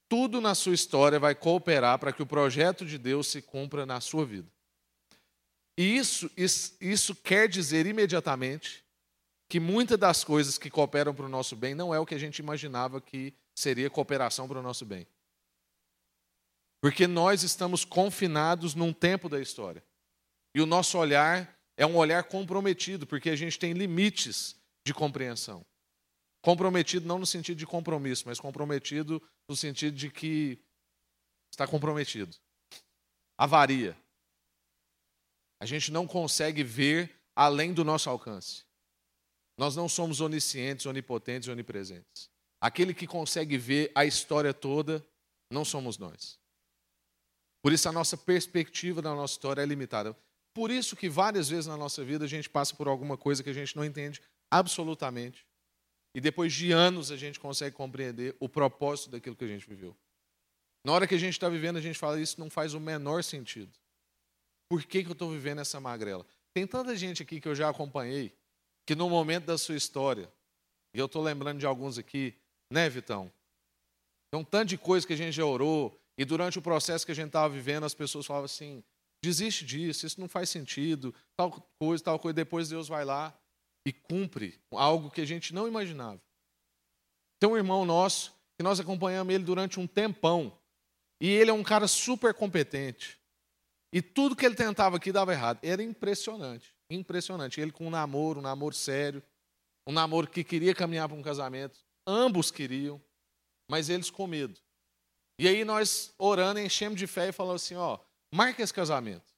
Tudo 0.08 0.40
na 0.40 0.54
sua 0.54 0.74
história 0.74 1.18
vai 1.18 1.34
cooperar 1.34 1.98
para 1.98 2.12
que 2.12 2.22
o 2.22 2.26
projeto 2.26 2.84
de 2.84 2.98
Deus 2.98 3.26
se 3.26 3.40
cumpra 3.42 3.86
na 3.86 4.00
sua 4.00 4.24
vida. 4.24 4.48
E 5.76 5.96
isso, 5.96 6.30
isso, 6.36 6.76
isso 6.80 7.14
quer 7.14 7.48
dizer 7.48 7.86
imediatamente 7.86 8.84
que 9.48 9.58
muitas 9.58 9.98
das 9.98 10.22
coisas 10.24 10.58
que 10.58 10.70
cooperam 10.70 11.14
para 11.14 11.26
o 11.26 11.28
nosso 11.28 11.56
bem 11.56 11.74
não 11.74 11.94
é 11.94 11.98
o 11.98 12.06
que 12.06 12.14
a 12.14 12.18
gente 12.18 12.38
imaginava 12.38 13.00
que 13.00 13.34
seria 13.54 13.90
cooperação 13.90 14.46
para 14.46 14.58
o 14.58 14.62
nosso 14.62 14.84
bem. 14.84 15.06
Porque 16.80 17.06
nós 17.06 17.42
estamos 17.42 17.84
confinados 17.84 18.74
num 18.74 18.92
tempo 18.92 19.28
da 19.28 19.40
história. 19.40 19.82
E 20.54 20.60
o 20.60 20.66
nosso 20.66 20.98
olhar 20.98 21.58
é 21.76 21.84
um 21.86 21.96
olhar 21.96 22.22
comprometido, 22.24 23.06
porque 23.06 23.30
a 23.30 23.36
gente 23.36 23.58
tem 23.58 23.72
limites 23.72 24.56
de 24.86 24.92
compreensão. 24.94 25.64
Comprometido 26.44 27.06
não 27.06 27.18
no 27.18 27.24
sentido 27.24 27.56
de 27.56 27.66
compromisso, 27.66 28.24
mas 28.26 28.38
comprometido 28.38 29.22
no 29.48 29.56
sentido 29.56 29.96
de 29.96 30.10
que 30.10 30.62
está 31.50 31.66
comprometido. 31.66 32.36
Avaria. 33.38 33.96
A 35.58 35.64
gente 35.64 35.90
não 35.90 36.06
consegue 36.06 36.62
ver 36.62 37.18
além 37.34 37.72
do 37.72 37.82
nosso 37.82 38.10
alcance. 38.10 38.62
Nós 39.56 39.74
não 39.74 39.88
somos 39.88 40.20
oniscientes, 40.20 40.84
onipotentes 40.84 41.48
onipresentes. 41.48 42.28
Aquele 42.60 42.92
que 42.92 43.06
consegue 43.06 43.56
ver 43.56 43.90
a 43.94 44.04
história 44.04 44.52
toda 44.52 45.02
não 45.50 45.64
somos 45.64 45.96
nós. 45.96 46.38
Por 47.62 47.72
isso 47.72 47.88
a 47.88 47.92
nossa 47.92 48.18
perspectiva 48.18 49.00
da 49.00 49.14
nossa 49.14 49.32
história 49.32 49.62
é 49.62 49.66
limitada. 49.66 50.14
Por 50.52 50.70
isso 50.70 50.94
que 50.94 51.08
várias 51.08 51.48
vezes 51.48 51.68
na 51.68 51.76
nossa 51.78 52.04
vida 52.04 52.26
a 52.26 52.28
gente 52.28 52.50
passa 52.50 52.76
por 52.76 52.86
alguma 52.86 53.16
coisa 53.16 53.42
que 53.42 53.48
a 53.48 53.54
gente 53.54 53.74
não 53.74 53.82
entende 53.82 54.20
absolutamente 54.50 55.46
e 56.14 56.20
depois 56.20 56.52
de 56.52 56.70
anos 56.70 57.10
a 57.10 57.16
gente 57.16 57.40
consegue 57.40 57.74
compreender 57.74 58.36
o 58.38 58.48
propósito 58.48 59.10
daquilo 59.10 59.34
que 59.34 59.44
a 59.44 59.48
gente 59.48 59.68
viveu. 59.68 59.96
Na 60.84 60.92
hora 60.92 61.06
que 61.06 61.14
a 61.14 61.18
gente 61.18 61.32
está 61.32 61.48
vivendo, 61.48 61.76
a 61.76 61.80
gente 61.80 61.98
fala 61.98 62.20
isso 62.20 62.38
não 62.38 62.48
faz 62.48 62.74
o 62.74 62.80
menor 62.80 63.24
sentido. 63.24 63.72
Por 64.68 64.84
que, 64.84 65.02
que 65.02 65.08
eu 65.08 65.14
estou 65.14 65.30
vivendo 65.30 65.60
essa 65.60 65.80
magrela? 65.80 66.24
Tem 66.52 66.66
tanta 66.66 66.94
gente 66.94 67.22
aqui 67.22 67.40
que 67.40 67.48
eu 67.48 67.54
já 67.54 67.68
acompanhei 67.68 68.36
que 68.86 68.94
no 68.94 69.08
momento 69.08 69.46
da 69.46 69.58
sua 69.58 69.76
história, 69.76 70.32
e 70.94 70.98
eu 70.98 71.06
estou 71.06 71.22
lembrando 71.22 71.58
de 71.58 71.66
alguns 71.66 71.98
aqui, 71.98 72.34
né, 72.70 72.88
Vitão? 72.88 73.32
Tem 74.30 74.40
um 74.40 74.44
tanto 74.44 74.68
de 74.68 74.78
coisa 74.78 75.06
que 75.06 75.14
a 75.14 75.16
gente 75.16 75.34
já 75.34 75.44
orou, 75.44 75.98
e 76.16 76.24
durante 76.24 76.58
o 76.58 76.62
processo 76.62 77.04
que 77.04 77.12
a 77.12 77.14
gente 77.14 77.28
estava 77.28 77.52
vivendo, 77.52 77.84
as 77.84 77.94
pessoas 77.94 78.26
falavam 78.26 78.44
assim: 78.44 78.84
desiste 79.22 79.64
disso, 79.64 80.06
isso 80.06 80.20
não 80.20 80.28
faz 80.28 80.50
sentido, 80.50 81.14
tal 81.36 81.50
coisa, 81.78 82.04
tal 82.04 82.18
coisa. 82.18 82.34
Depois 82.34 82.68
Deus 82.68 82.88
vai 82.88 83.04
lá 83.04 83.36
e 83.86 83.92
cumpre 83.92 84.60
algo 84.70 85.10
que 85.10 85.20
a 85.20 85.26
gente 85.26 85.54
não 85.54 85.68
imaginava. 85.68 86.20
Tem 87.38 87.48
um 87.48 87.56
irmão 87.56 87.84
nosso 87.84 88.34
que 88.56 88.62
nós 88.62 88.80
acompanhamos 88.80 89.34
ele 89.34 89.44
durante 89.44 89.78
um 89.78 89.86
tempão, 89.86 90.56
e 91.20 91.28
ele 91.28 91.50
é 91.50 91.54
um 91.54 91.62
cara 91.62 91.86
super 91.88 92.34
competente. 92.34 93.18
E 93.92 94.02
tudo 94.02 94.34
que 94.34 94.44
ele 94.44 94.56
tentava 94.56 94.96
aqui 94.96 95.12
dava 95.12 95.32
errado. 95.32 95.60
Era 95.62 95.82
impressionante, 95.82 96.74
impressionante. 96.90 97.60
Ele 97.60 97.70
com 97.70 97.86
um 97.86 97.90
namoro, 97.90 98.40
um 98.40 98.42
namoro 98.42 98.74
sério, 98.74 99.22
um 99.86 99.92
namoro 99.92 100.28
que 100.28 100.42
queria 100.42 100.74
caminhar 100.74 101.08
para 101.08 101.16
um 101.16 101.22
casamento. 101.22 101.78
Ambos 102.06 102.50
queriam, 102.50 103.00
mas 103.70 103.88
eles 103.88 104.10
com 104.10 104.26
medo. 104.26 104.60
E 105.38 105.46
aí 105.46 105.64
nós 105.64 106.12
orando, 106.18 106.60
enchemos 106.60 106.98
de 106.98 107.06
fé 107.06 107.28
e 107.28 107.32
falamos 107.32 107.62
assim, 107.62 107.76
ó, 107.76 107.98
marca 108.34 108.62
esse 108.62 108.74
casamento. 108.74 109.32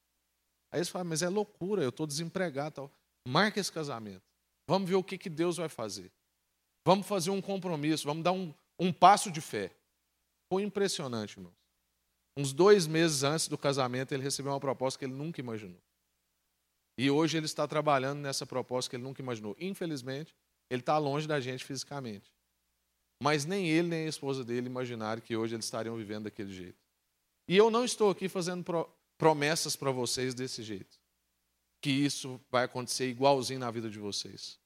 Aí 0.73 0.79
eles 0.79 0.89
falam, 0.89 1.09
mas 1.09 1.23
é 1.23 1.29
loucura, 1.29 1.83
eu 1.83 1.91
estou 1.91 2.07
desempregado. 2.07 2.75
Tal. 2.75 2.93
Marca 3.29 3.61
esse 3.61 3.71
casamento. 3.71 4.25
Vamos 4.67 4.89
ver 4.89 4.97
o 4.97 5.05
que, 5.05 5.17
que 5.17 5.31
Deus 5.31 5.57
vai 5.57 5.69
fazer. 5.69 6.11
Vamos 6.85 7.07
fazer 7.07 7.31
um 7.31 7.41
compromisso, 7.41 8.07
vamos 8.07 8.23
dar 8.23 8.33
um, 8.33 8.55
um 8.79 8.93
passo 8.93 9.31
de 9.31 9.41
fé. 9.41 9.73
Foi 10.49 10.63
impressionante, 10.63 11.37
irmãos. 11.39 11.55
Uns 12.37 12.53
dois 12.53 12.87
meses 12.87 13.23
antes 13.23 13.49
do 13.49 13.57
casamento, 13.57 14.13
ele 14.13 14.23
recebeu 14.23 14.53
uma 14.53 14.61
proposta 14.61 14.99
que 14.99 15.05
ele 15.05 15.15
nunca 15.15 15.41
imaginou. 15.41 15.81
E 16.99 17.11
hoje 17.11 17.37
ele 17.37 17.47
está 17.47 17.67
trabalhando 17.67 18.21
nessa 18.21 18.47
proposta 18.47 18.91
que 18.91 18.97
ele 18.97 19.03
nunca 19.03 19.21
imaginou. 19.21 19.57
Infelizmente, 19.59 20.35
ele 20.71 20.81
está 20.81 20.99
longe 20.99 21.27
da 21.27 21.41
gente 21.41 21.65
fisicamente. 21.65 22.33
Mas 23.23 23.45
nem 23.45 23.69
ele 23.69 23.89
nem 23.89 24.07
a 24.07 24.09
esposa 24.09 24.45
dele 24.45 24.67
imaginaram 24.67 25.21
que 25.21 25.37
hoje 25.37 25.55
eles 25.55 25.65
estariam 25.65 25.97
vivendo 25.97 26.25
daquele 26.25 26.53
jeito. 26.53 26.79
E 27.49 27.57
eu 27.57 27.71
não 27.71 27.85
estou 27.85 28.11
aqui 28.11 28.29
fazendo 28.29 28.65
promessas 29.17 29.77
para 29.77 29.91
vocês 29.91 30.35
desse 30.35 30.63
jeito. 30.63 30.99
Que 31.87 31.93
isso 31.93 32.41
vai 32.51 32.65
acontecer 32.65 33.09
igualzinho 33.09 33.61
na 33.61 33.71
vida 33.71 33.89
de 33.89 34.01
vocês. 34.01 34.59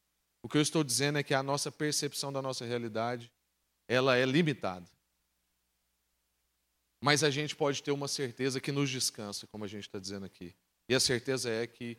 O 0.42 0.48
que 0.48 0.56
eu 0.56 0.62
estou 0.62 0.82
dizendo 0.82 1.18
é 1.18 1.22
que 1.22 1.34
a 1.34 1.42
nossa 1.42 1.70
percepção 1.70 2.32
da 2.32 2.40
nossa 2.40 2.64
realidade, 2.64 3.30
ela 3.86 4.16
é 4.16 4.24
limitada. 4.24 4.90
Mas 6.98 7.22
a 7.22 7.28
gente 7.28 7.54
pode 7.54 7.82
ter 7.82 7.90
uma 7.90 8.08
certeza 8.08 8.58
que 8.58 8.72
nos 8.72 8.88
descansa, 8.88 9.46
como 9.46 9.66
a 9.66 9.68
gente 9.68 9.86
está 9.86 9.98
dizendo 9.98 10.24
aqui. 10.24 10.56
E 10.88 10.94
a 10.94 10.98
certeza 10.98 11.50
é 11.50 11.66
que, 11.66 11.98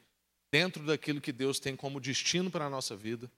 dentro 0.52 0.84
daquilo 0.88 1.22
que 1.22 1.32
Deus 1.32 1.60
tem 1.60 1.76
como 1.76 2.00
destino 2.00 2.50
para 2.50 2.66
a 2.66 2.70
nossa 2.72 2.96
vida, 2.96 3.32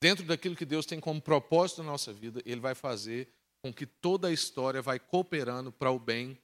dentro 0.00 0.24
daquilo 0.24 0.54
que 0.54 0.64
Deus 0.64 0.86
tem 0.86 1.00
como 1.00 1.20
propósito 1.20 1.82
na 1.82 1.90
nossa 1.90 2.12
vida, 2.12 2.40
Ele 2.46 2.60
vai 2.60 2.76
fazer 2.76 3.28
com 3.60 3.74
que 3.74 3.86
toda 3.86 4.28
a 4.28 4.32
história 4.32 4.80
vai 4.80 5.00
cooperando 5.00 5.72
para 5.72 5.90
o 5.90 5.98
bem 5.98 6.38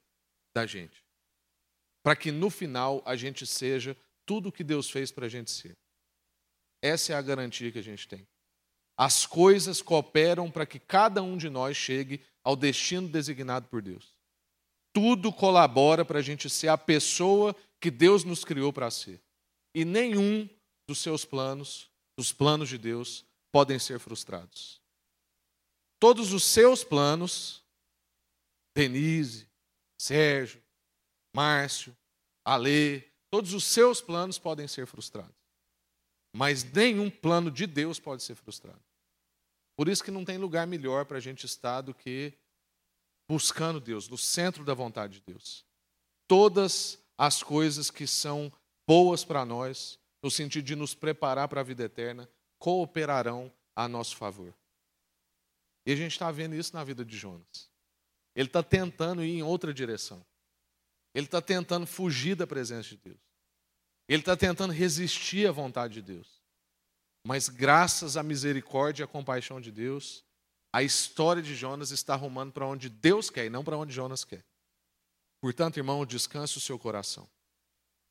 da 0.53 0.65
gente. 0.65 1.01
Para 2.03 2.13
que 2.13 2.29
no 2.29 2.49
final 2.49 3.01
a 3.05 3.15
gente 3.15 3.47
seja 3.47 3.95
tudo 4.27 4.51
que 4.51 4.63
Deus 4.63 4.91
fez 4.91 5.09
para 5.09 5.25
a 5.25 5.29
gente 5.29 5.49
ser. 5.49 5.75
Essa 6.81 7.13
é 7.13 7.15
a 7.15 7.21
garantia 7.21 7.71
que 7.71 7.79
a 7.79 7.83
gente 7.83 8.07
tem. 8.07 8.27
As 8.95 9.25
coisas 9.25 9.81
cooperam 9.81 10.51
para 10.51 10.65
que 10.65 10.79
cada 10.79 11.23
um 11.23 11.37
de 11.37 11.49
nós 11.49 11.77
chegue 11.77 12.21
ao 12.43 12.55
destino 12.55 13.07
designado 13.07 13.67
por 13.69 13.81
Deus. 13.81 14.15
Tudo 14.93 15.31
colabora 15.31 16.03
para 16.03 16.19
a 16.19 16.21
gente 16.21 16.49
ser 16.49 16.67
a 16.67 16.77
pessoa 16.77 17.55
que 17.79 17.89
Deus 17.89 18.23
nos 18.23 18.43
criou 18.43 18.73
para 18.73 18.91
ser. 18.91 19.21
E 19.73 19.85
nenhum 19.85 20.49
dos 20.87 20.99
seus 20.99 21.23
planos, 21.23 21.89
dos 22.17 22.33
planos 22.33 22.67
de 22.67 22.77
Deus, 22.77 23.25
podem 23.51 23.79
ser 23.79 23.99
frustrados. 23.99 24.81
Todos 25.99 26.33
os 26.33 26.43
seus 26.43 26.83
planos, 26.83 27.63
Denise, 28.75 29.47
Sérgio, 29.99 30.61
Márcio, 31.35 31.95
Alê, 32.43 33.03
todos 33.29 33.53
os 33.53 33.63
seus 33.63 34.01
planos 34.01 34.37
podem 34.39 34.67
ser 34.67 34.85
frustrados. 34.85 35.35
Mas 36.33 36.63
nenhum 36.63 37.09
plano 37.09 37.49
de 37.49 37.65
Deus 37.65 37.99
pode 37.99 38.23
ser 38.23 38.35
frustrado. 38.35 38.81
Por 39.75 39.87
isso 39.87 40.03
que 40.03 40.11
não 40.11 40.25
tem 40.25 40.37
lugar 40.37 40.65
melhor 40.67 41.05
para 41.05 41.17
a 41.17 41.21
gente 41.21 41.45
estar 41.45 41.81
do 41.81 41.93
que 41.93 42.33
buscando 43.29 43.79
Deus, 43.79 44.07
no 44.07 44.17
centro 44.17 44.63
da 44.63 44.73
vontade 44.73 45.15
de 45.15 45.21
Deus. 45.21 45.65
Todas 46.27 46.97
as 47.17 47.43
coisas 47.43 47.91
que 47.91 48.07
são 48.07 48.51
boas 48.87 49.23
para 49.25 49.45
nós, 49.45 49.99
no 50.23 50.31
sentido 50.31 50.65
de 50.65 50.75
nos 50.75 50.95
preparar 50.95 51.47
para 51.47 51.61
a 51.61 51.63
vida 51.63 51.83
eterna, 51.83 52.29
cooperarão 52.57 53.51
a 53.75 53.87
nosso 53.87 54.15
favor. 54.15 54.53
E 55.85 55.91
a 55.91 55.95
gente 55.95 56.13
está 56.13 56.31
vendo 56.31 56.55
isso 56.55 56.75
na 56.75 56.83
vida 56.83 57.05
de 57.05 57.17
Jonas. 57.17 57.69
Ele 58.35 58.47
está 58.49 58.63
tentando 58.63 59.23
ir 59.23 59.37
em 59.37 59.43
outra 59.43 59.73
direção. 59.73 60.25
Ele 61.17 61.25
está 61.25 61.41
tentando 61.41 61.87
fugir 61.87 62.35
da 62.35 62.45
presença 62.45 62.89
de 62.89 62.97
Deus. 62.97 63.17
Ele 64.07 64.21
está 64.21 64.37
tentando 64.37 64.71
resistir 64.71 65.47
à 65.47 65.51
vontade 65.51 65.95
de 65.95 66.01
Deus. 66.03 66.43
Mas 67.25 67.49
graças 67.49 68.15
à 68.15 68.21
misericórdia 68.21 69.01
e 69.01 69.05
à 69.05 69.07
compaixão 69.07 69.59
de 69.59 69.71
Deus, 69.71 70.23
a 70.71 70.83
história 70.83 71.41
de 71.41 71.55
Jonas 71.55 71.89
está 71.89 72.13
arrumando 72.13 72.53
para 72.53 72.67
onde 72.67 72.87
Deus 72.87 73.31
quer 73.31 73.47
e 73.47 73.49
não 73.49 73.63
para 73.63 73.75
onde 73.75 73.91
Jonas 73.91 74.23
quer. 74.23 74.45
Portanto, 75.41 75.77
irmão, 75.77 76.05
descanse 76.05 76.59
o 76.59 76.61
seu 76.61 76.77
coração. 76.77 77.27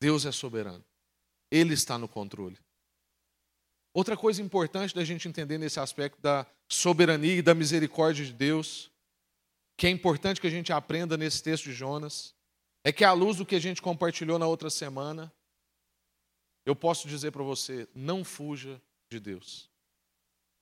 Deus 0.01 0.25
é 0.25 0.31
soberano. 0.33 0.83
Ele 1.49 1.75
está 1.75 1.97
no 1.97 2.09
controle. 2.09 2.59
Outra 3.93 4.17
coisa 4.17 4.41
importante 4.41 4.93
da 4.93 5.05
gente 5.05 5.29
entender 5.29 5.57
nesse 5.57 5.79
aspecto 5.79 6.21
da 6.21 6.45
soberania 6.67 7.35
e 7.35 7.41
da 7.41 7.55
misericórdia 7.55 8.25
de 8.25 8.33
Deus, 8.33 8.91
que 9.77 9.87
é 9.87 9.89
importante 9.89 10.41
que 10.41 10.47
a 10.47 10.51
gente 10.51 10.73
aprenda 10.73 11.15
nesse 11.15 11.41
texto 11.41 11.63
de 11.63 11.73
Jonas, 11.73 12.35
é 12.87 12.91
que 12.93 13.03
à 13.03 13.11
luz 13.11 13.35
do 13.35 13.45
que 13.45 13.55
a 13.55 13.59
gente 13.59 13.81
compartilhou 13.81 14.39
na 14.39 14.47
outra 14.47 14.69
semana, 14.69 15.33
eu 16.65 16.73
posso 16.73 17.05
dizer 17.05 17.31
para 17.31 17.43
você: 17.43 17.85
não 17.93 18.23
fuja 18.23 18.81
de 19.11 19.19
Deus. 19.19 19.69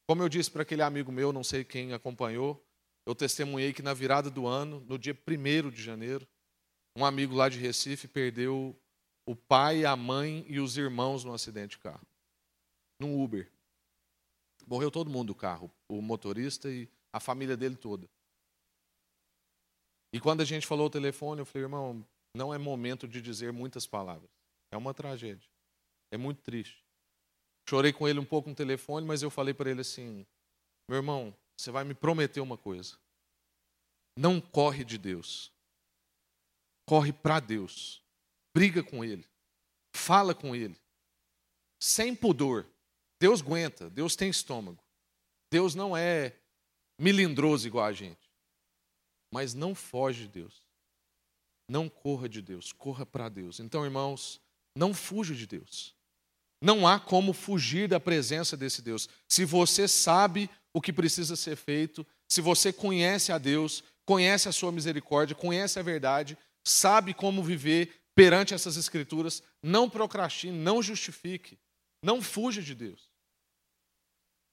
Como 0.08 0.24
eu 0.24 0.27
disse 0.29 0.50
para 0.50 0.63
aquele 0.63 0.82
amigo 0.82 1.12
meu, 1.12 1.32
não 1.32 1.44
sei 1.44 1.63
quem 1.63 1.94
acompanhou, 1.94 2.65
eu 3.05 3.13
testemunhei 3.13 3.72
que 3.72 3.84
na 3.84 3.94
virada 3.94 4.32
do 4.32 4.48
ano, 4.48 4.79
no 4.88 4.98
dia 4.98 5.15
1 5.15 5.70
de 5.70 5.84
janeiro, 5.84 6.27
um 6.98 7.05
amigo 7.05 7.36
lá 7.36 7.48
de 7.48 7.60
Recife 7.60 8.08
perdeu 8.08 8.75
o 9.24 9.36
pai, 9.36 9.86
a 9.86 9.96
mãe 9.96 10.44
e 10.48 10.60
os 10.60 10.77
irmãos 10.77 11.24
num 11.24 11.34
acidente 11.34 11.77
de 11.77 11.84
carro 11.84 12.08
num 13.00 13.24
Uber. 13.24 13.51
Morreu 14.65 14.89
todo 14.89 15.12
mundo 15.12 15.27
do 15.27 15.36
carro, 15.36 15.72
o 15.88 16.01
motorista 16.01 16.72
e 16.72 16.89
a 17.13 17.20
família 17.20 17.55
dele 17.55 17.75
toda. 17.75 18.10
E 20.12 20.20
quando 20.20 20.41
a 20.41 20.46
gente 20.46 20.65
falou 20.65 20.88
o 20.88 20.89
telefone, 20.89 21.41
eu 21.41 21.46
falei, 21.46 21.65
irmão, 21.65 22.03
não 22.36 22.54
é 22.54 22.58
momento 22.58 23.08
de 23.08 23.22
dizer 23.22 23.51
muitas 23.51 23.88
palavras. 23.88 24.30
É 24.72 24.77
uma 24.77 24.94
tragédia. 24.94 25.50
É 26.12 26.18
muito 26.18 26.42
triste. 26.42 26.84
Chorei 27.68 27.92
com 27.92 28.08
ele 28.08 28.20
um 28.20 28.25
pouco 28.25 28.50
no 28.50 28.56
telefone, 28.56 29.06
mas 29.06 29.24
eu 29.24 29.30
falei 29.30 29.54
para 29.54 29.72
ele 29.72 29.82
assim: 29.82 30.25
meu 30.88 30.98
irmão, 30.98 31.36
você 31.58 31.72
vai 31.72 31.84
me 31.84 31.94
prometer 31.94 32.42
uma 32.42 32.58
coisa. 32.58 32.98
Não 34.18 34.39
corre 34.39 34.84
de 34.84 34.98
Deus. 34.98 35.51
Corre 36.86 37.12
para 37.12 37.39
Deus. 37.39 38.04
Briga 38.54 38.84
com 38.84 39.04
Ele. 39.04 39.27
Fala 39.96 40.36
com 40.36 40.56
Ele. 40.56 40.80
Sem 41.82 42.15
pudor. 42.15 42.65
Deus 43.20 43.42
aguenta, 43.42 43.89
Deus 43.89 44.15
tem 44.15 44.30
estômago. 44.30 44.82
Deus 45.51 45.74
não 45.74 45.96
é 45.96 46.38
milindroso 47.00 47.68
igual 47.68 47.86
a 47.86 47.94
gente. 47.94 48.30
Mas 49.32 49.54
não 49.54 49.74
foge 49.74 50.24
de 50.24 50.27
Deus. 50.27 50.64
Não 51.67 51.89
corra 51.89 52.29
de 52.29 52.41
Deus, 52.41 52.72
corra 52.72 53.05
para 53.05 53.29
Deus. 53.29 53.60
Então, 53.60 53.84
irmãos, 53.84 54.39
não 54.75 54.93
fuja 54.93 55.34
de 55.34 55.48
Deus. 55.48 55.95
Não 56.62 56.88
há 56.88 57.00
como 57.00 57.34
fugir 57.34 57.88
da 57.88 58.00
presença 58.00 58.55
desse 58.55 58.81
Deus. 58.81 59.10
Se 59.27 59.45
você 59.45 59.88
sabe 59.88 60.50
o 60.74 60.81
que 60.81 60.93
precisa 60.93 61.36
ser 61.36 61.55
feito, 61.55 62.05
se 62.29 62.41
você 62.41 62.72
conhece 62.72 63.31
a 63.31 63.38
Deus, 63.38 63.84
conhece 64.05 64.48
a 64.48 64.51
sua 64.51 64.72
misericórdia, 64.72 65.36
conhece 65.36 65.79
a 65.79 65.84
verdade, 65.84 66.38
sabe 66.63 67.13
como 67.13 67.43
viver 67.43 68.01
perante 68.15 68.53
essas 68.53 68.77
escrituras, 68.77 69.43
não 69.62 69.89
procrastine, 69.89 70.57
não 70.57 70.81
justifique. 70.81 71.60
Não 72.01 72.22
fuja 72.22 72.62
de 72.62 72.75
Deus. 72.75 73.10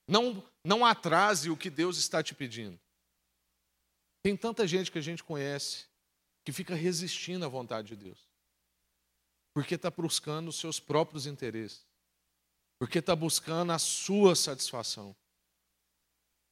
Não, 0.07 0.43
não 0.65 0.85
atrase 0.85 1.49
o 1.49 1.57
que 1.57 1.69
Deus 1.69 1.97
está 1.97 2.21
te 2.21 2.33
pedindo. 2.33 2.79
Tem 4.23 4.35
tanta 4.35 4.67
gente 4.67 4.91
que 4.91 4.97
a 4.97 5.01
gente 5.03 5.23
conhece 5.23 5.85
que 6.43 6.51
fica 6.51 6.75
resistindo 6.75 7.45
à 7.45 7.47
vontade 7.47 7.89
de 7.89 7.95
Deus. 7.95 8.29
Porque 9.53 9.75
está 9.75 9.89
buscando 9.89 10.49
os 10.49 10.57
seus 10.57 10.79
próprios 10.79 11.25
interesses. 11.25 11.85
Porque 12.79 12.99
está 12.99 13.15
buscando 13.15 13.71
a 13.71 13.79
sua 13.79 14.35
satisfação. 14.35 15.15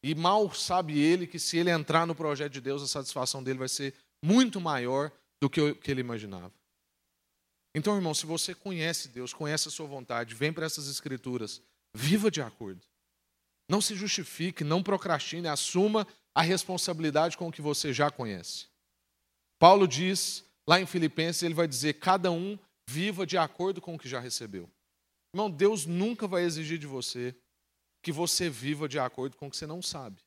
E 0.03 0.15
mal 0.15 0.53
sabe 0.53 0.99
ele 0.99 1.27
que 1.27 1.37
se 1.37 1.57
ele 1.57 1.69
entrar 1.69 2.07
no 2.07 2.15
projeto 2.15 2.53
de 2.53 2.61
Deus, 2.61 2.81
a 2.81 2.87
satisfação 2.87 3.43
dele 3.43 3.59
vai 3.59 3.69
ser 3.69 3.93
muito 4.23 4.59
maior 4.59 5.11
do 5.41 5.49
que 5.49 5.73
que 5.75 5.91
ele 5.91 6.01
imaginava. 6.01 6.53
Então, 7.75 7.95
irmão, 7.95 8.13
se 8.13 8.25
você 8.25 8.53
conhece 8.53 9.09
Deus, 9.09 9.33
conhece 9.33 9.67
a 9.67 9.71
sua 9.71 9.87
vontade, 9.87 10.35
vem 10.35 10.51
para 10.51 10.65
essas 10.65 10.87
escrituras, 10.87 11.61
viva 11.95 12.29
de 12.29 12.41
acordo. 12.41 12.81
Não 13.69 13.79
se 13.79 13.95
justifique, 13.95 14.63
não 14.63 14.83
procrastine, 14.83 15.47
assuma 15.47 16.05
a 16.35 16.41
responsabilidade 16.41 17.37
com 17.37 17.47
o 17.47 17.51
que 17.51 17.61
você 17.61 17.93
já 17.93 18.11
conhece. 18.11 18.70
Paulo 19.61 19.87
diz, 19.87 20.43
lá 20.67 20.81
em 20.81 20.87
Filipenses, 20.87 21.43
ele 21.43 21.53
vai 21.53 21.67
dizer: 21.67 21.99
cada 21.99 22.31
um 22.31 22.57
viva 22.89 23.27
de 23.27 23.37
acordo 23.37 23.79
com 23.79 23.93
o 23.93 23.99
que 23.99 24.09
já 24.09 24.19
recebeu. 24.19 24.67
Irmão, 25.31 25.51
Deus 25.51 25.85
nunca 25.85 26.27
vai 26.27 26.41
exigir 26.41 26.79
de 26.79 26.87
você 26.87 27.35
que 28.01 28.11
você 28.11 28.49
viva 28.49 28.89
de 28.89 28.97
acordo 28.97 29.37
com 29.37 29.45
o 29.45 29.51
que 29.51 29.55
você 29.55 29.67
não 29.67 29.79
sabe. 29.79 30.19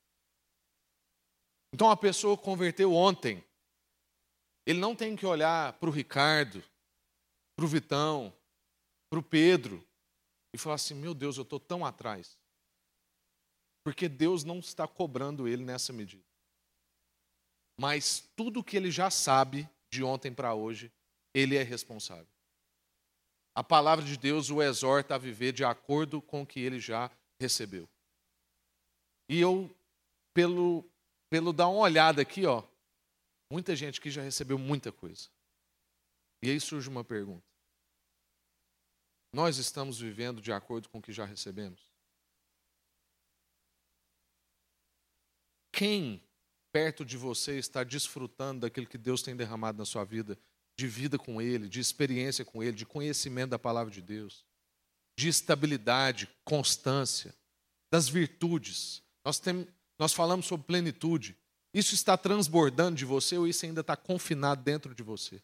Então, 1.75 1.91
a 1.91 1.97
pessoa 1.97 2.39
converteu 2.39 2.95
ontem, 2.95 3.45
ele 4.65 4.79
não 4.79 4.95
tem 4.95 5.17
que 5.17 5.27
olhar 5.27 5.73
para 5.81 5.89
o 5.89 5.93
Ricardo, 5.93 6.63
para 7.57 7.65
o 7.65 7.69
Vitão, 7.69 8.33
para 9.11 9.19
o 9.19 9.23
Pedro 9.23 9.85
e 10.55 10.59
falar 10.59 10.77
assim: 10.77 10.95
meu 10.95 11.13
Deus, 11.13 11.39
eu 11.39 11.43
estou 11.43 11.59
tão 11.59 11.85
atrás. 11.85 12.39
Porque 13.83 14.09
Deus 14.09 14.45
não 14.45 14.61
está 14.61 14.87
cobrando 14.87 15.49
ele 15.49 15.65
nessa 15.65 15.93
medida. 15.93 16.34
Mas 17.77 18.21
tudo 18.37 18.63
que 18.63 18.77
ele 18.77 18.91
já 18.91 19.11
sabe 19.11 19.69
de 19.91 20.03
ontem 20.03 20.33
para 20.33 20.55
hoje, 20.55 20.93
ele 21.33 21.57
é 21.57 21.63
responsável. 21.63 22.27
A 23.55 23.63
palavra 23.63 24.05
de 24.05 24.17
Deus 24.17 24.51
o 24.51 24.61
exorta 24.61 25.15
a 25.15 25.19
viver 25.19 25.53
de 25.53 25.65
acordo 25.65 26.21
com 26.21 26.43
o 26.43 26.47
que 26.47 26.61
ele 26.61 26.81
já 26.81 27.11
recebeu. 27.39 27.89
E 29.29 29.41
eu, 29.41 29.75
pelo, 30.33 30.85
pelo 31.31 31.53
dar 31.53 31.69
uma 31.69 31.81
olhada 31.81 32.21
aqui, 32.23 32.45
ó, 32.47 32.63
muita 33.51 33.77
gente 33.77 34.01
que 34.01 34.11
já 34.11 34.23
recebeu 34.23 34.59
muita 34.59 34.91
coisa. 34.91 35.29
E 36.43 36.51
aí 36.51 36.61
surge 36.61 36.89
uma 36.89 37.05
pergunta: 37.05 37.47
Nós 39.33 39.57
estamos 39.57 39.99
vivendo 39.99 40.43
de 40.43 40.53
acordo 40.53 40.89
com 40.89 40.99
o 40.99 41.03
que 41.03 41.13
já 41.13 41.25
recebemos? 41.25 41.81
Quem 45.73 46.23
perto 46.75 47.05
de 47.05 47.17
você 47.17 47.57
está 47.57 47.85
desfrutando 47.85 48.63
daquilo 48.63 48.89
que 48.89 48.99
Deus 48.99 49.23
tem 49.23 49.37
derramado 49.37 49.79
na 49.79 49.85
sua 49.85 50.03
vida, 50.03 50.37
de 50.77 50.89
vida 50.89 51.17
com 51.17 51.41
Ele, 51.41 51.69
de 51.69 51.79
experiência 51.79 52.45
com 52.45 52.65
Ele, 52.65 52.73
de 52.73 52.85
conhecimento 52.85 53.51
da 53.51 53.59
palavra 53.61 53.93
de 53.95 54.03
Deus, 54.03 54.45
de 55.17 55.29
estabilidade, 55.29 56.29
constância, 56.45 57.33
das 57.93 58.09
virtudes. 58.09 59.05
Nós, 59.25 59.39
tem, 59.39 59.69
nós 59.97 60.13
falamos 60.13 60.47
sobre 60.47 60.67
plenitude. 60.67 61.37
Isso 61.73 61.95
está 61.95 62.19
transbordando 62.19 62.97
de 62.97 63.05
você 63.05 63.39
ou 63.39 63.47
isso 63.47 63.65
ainda 63.65 63.83
está 63.83 63.97
confinado 63.97 64.61
dentro 64.65 64.97
de 64.97 65.03
você? 65.05 65.41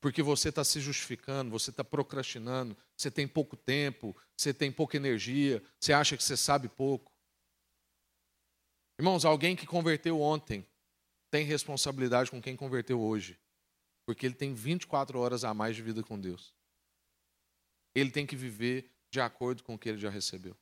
Porque 0.00 0.22
você 0.22 0.50
está 0.50 0.62
se 0.62 0.78
justificando, 0.78 1.50
você 1.50 1.70
está 1.70 1.82
procrastinando, 1.82 2.76
você 2.96 3.10
tem 3.10 3.26
pouco 3.26 3.56
tempo, 3.56 4.16
você 4.36 4.54
tem 4.54 4.70
pouca 4.70 4.96
energia, 4.96 5.60
você 5.80 5.92
acha 5.92 6.16
que 6.16 6.22
você 6.22 6.36
sabe 6.36 6.68
pouco. 6.68 7.13
Irmãos, 8.98 9.24
alguém 9.24 9.56
que 9.56 9.66
converteu 9.66 10.20
ontem 10.20 10.66
tem 11.30 11.44
responsabilidade 11.44 12.30
com 12.30 12.40
quem 12.40 12.54
converteu 12.54 13.00
hoje, 13.00 13.38
porque 14.06 14.24
ele 14.24 14.34
tem 14.34 14.54
24 14.54 15.18
horas 15.18 15.42
a 15.42 15.52
mais 15.52 15.74
de 15.74 15.82
vida 15.82 16.02
com 16.02 16.20
Deus. 16.20 16.54
Ele 17.94 18.10
tem 18.10 18.26
que 18.26 18.36
viver 18.36 18.90
de 19.10 19.20
acordo 19.20 19.62
com 19.62 19.74
o 19.74 19.78
que 19.78 19.88
ele 19.88 19.98
já 19.98 20.10
recebeu. 20.10 20.56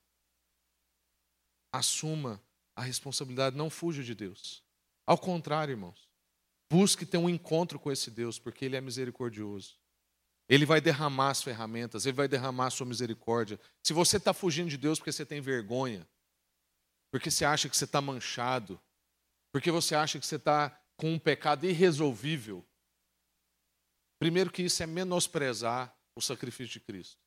Assuma 1.72 2.42
a 2.74 2.82
responsabilidade, 2.82 3.56
não 3.56 3.68
fuja 3.68 4.02
de 4.02 4.14
Deus. 4.14 4.62
Ao 5.06 5.18
contrário, 5.18 5.72
irmãos, 5.72 6.08
busque 6.70 7.04
ter 7.04 7.18
um 7.18 7.28
encontro 7.28 7.78
com 7.78 7.92
esse 7.92 8.10
Deus, 8.10 8.38
porque 8.38 8.64
ele 8.64 8.76
é 8.76 8.80
misericordioso. 8.80 9.78
Ele 10.48 10.66
vai 10.66 10.80
derramar 10.80 11.30
as 11.30 11.42
ferramentas, 11.42 12.04
ele 12.04 12.16
vai 12.16 12.28
derramar 12.28 12.66
a 12.66 12.70
sua 12.70 12.86
misericórdia. 12.86 13.58
Se 13.82 13.92
você 13.92 14.16
está 14.16 14.32
fugindo 14.34 14.68
de 14.68 14.76
Deus 14.76 14.98
porque 14.98 15.12
você 15.12 15.24
tem 15.24 15.40
vergonha, 15.40 16.06
porque 17.12 17.30
você 17.30 17.44
acha 17.44 17.68
que 17.68 17.76
você 17.76 17.84
está 17.84 18.00
manchado, 18.00 18.80
porque 19.52 19.70
você 19.70 19.94
acha 19.94 20.18
que 20.18 20.26
você 20.26 20.36
está 20.36 20.70
com 20.96 21.12
um 21.12 21.18
pecado 21.18 21.66
irresolvível. 21.66 22.66
Primeiro, 24.18 24.50
que 24.50 24.62
isso 24.62 24.82
é 24.82 24.86
menosprezar 24.86 25.94
o 26.16 26.22
sacrifício 26.22 26.72
de 26.72 26.80
Cristo. 26.80 27.20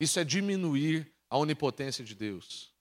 Isso 0.00 0.18
é 0.18 0.24
diminuir 0.24 1.14
a 1.28 1.38
onipotência 1.38 2.04
de 2.04 2.14
Deus. 2.14 2.74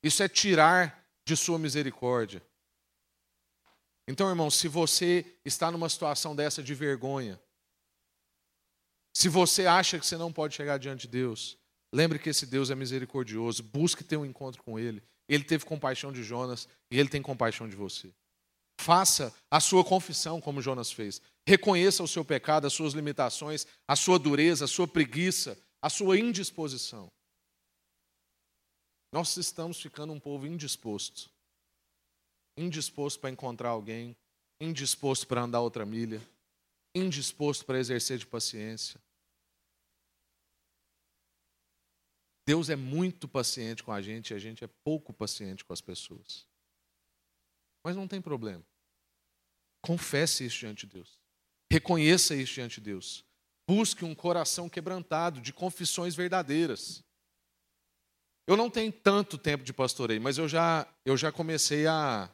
Isso 0.00 0.22
é 0.22 0.28
tirar 0.28 1.04
de 1.26 1.36
sua 1.36 1.58
misericórdia. 1.58 2.40
Então, 4.06 4.28
irmão, 4.28 4.50
se 4.50 4.68
você 4.68 5.38
está 5.44 5.72
numa 5.72 5.88
situação 5.88 6.36
dessa 6.36 6.62
de 6.62 6.74
vergonha, 6.74 7.40
se 9.16 9.28
você 9.28 9.66
acha 9.66 9.98
que 9.98 10.06
você 10.06 10.16
não 10.16 10.32
pode 10.32 10.54
chegar 10.54 10.78
diante 10.78 11.02
de 11.02 11.08
Deus, 11.08 11.58
Lembre 11.94 12.18
que 12.18 12.28
esse 12.28 12.44
Deus 12.44 12.70
é 12.70 12.74
misericordioso. 12.74 13.62
Busque 13.62 14.02
ter 14.02 14.16
um 14.16 14.26
encontro 14.26 14.60
com 14.64 14.76
Ele. 14.76 15.00
Ele 15.28 15.44
teve 15.44 15.64
compaixão 15.64 16.12
de 16.12 16.24
Jonas 16.24 16.68
e 16.90 16.98
Ele 16.98 17.08
tem 17.08 17.22
compaixão 17.22 17.68
de 17.68 17.76
você. 17.76 18.12
Faça 18.80 19.32
a 19.48 19.60
sua 19.60 19.84
confissão 19.84 20.40
como 20.40 20.60
Jonas 20.60 20.90
fez. 20.90 21.22
Reconheça 21.46 22.02
o 22.02 22.08
seu 22.08 22.24
pecado, 22.24 22.66
as 22.66 22.72
suas 22.72 22.94
limitações, 22.94 23.64
a 23.86 23.94
sua 23.94 24.18
dureza, 24.18 24.64
a 24.64 24.68
sua 24.68 24.88
preguiça, 24.88 25.56
a 25.80 25.88
sua 25.88 26.18
indisposição. 26.18 27.12
Nós 29.12 29.36
estamos 29.36 29.80
ficando 29.80 30.12
um 30.12 30.18
povo 30.18 30.48
indisposto. 30.48 31.30
Indisposto 32.56 33.20
para 33.20 33.30
encontrar 33.30 33.68
alguém, 33.68 34.16
indisposto 34.60 35.28
para 35.28 35.42
andar 35.42 35.60
outra 35.60 35.86
milha, 35.86 36.20
indisposto 36.92 37.64
para 37.64 37.78
exercer 37.78 38.18
de 38.18 38.26
paciência, 38.26 39.00
Deus 42.46 42.68
é 42.68 42.76
muito 42.76 43.26
paciente 43.26 43.82
com 43.82 43.90
a 43.90 44.02
gente 44.02 44.30
e 44.30 44.34
a 44.34 44.38
gente 44.38 44.62
é 44.62 44.68
pouco 44.84 45.12
paciente 45.12 45.64
com 45.64 45.72
as 45.72 45.80
pessoas. 45.80 46.46
Mas 47.82 47.96
não 47.96 48.06
tem 48.06 48.20
problema. 48.20 48.64
Confesse 49.82 50.44
isso 50.44 50.58
diante 50.58 50.86
de 50.86 50.94
Deus. 50.94 51.18
Reconheça 51.70 52.34
isso 52.34 52.54
diante 52.54 52.80
de 52.80 52.86
Deus. 52.86 53.24
Busque 53.66 54.04
um 54.04 54.14
coração 54.14 54.68
quebrantado, 54.68 55.40
de 55.40 55.52
confissões 55.52 56.14
verdadeiras. 56.14 57.02
Eu 58.46 58.56
não 58.56 58.68
tenho 58.68 58.92
tanto 58.92 59.38
tempo 59.38 59.64
de 59.64 59.72
pastoreio, 59.72 60.20
mas 60.20 60.36
eu 60.36 60.46
já, 60.46 60.86
eu 61.04 61.16
já 61.16 61.32
comecei 61.32 61.86
a, 61.86 62.30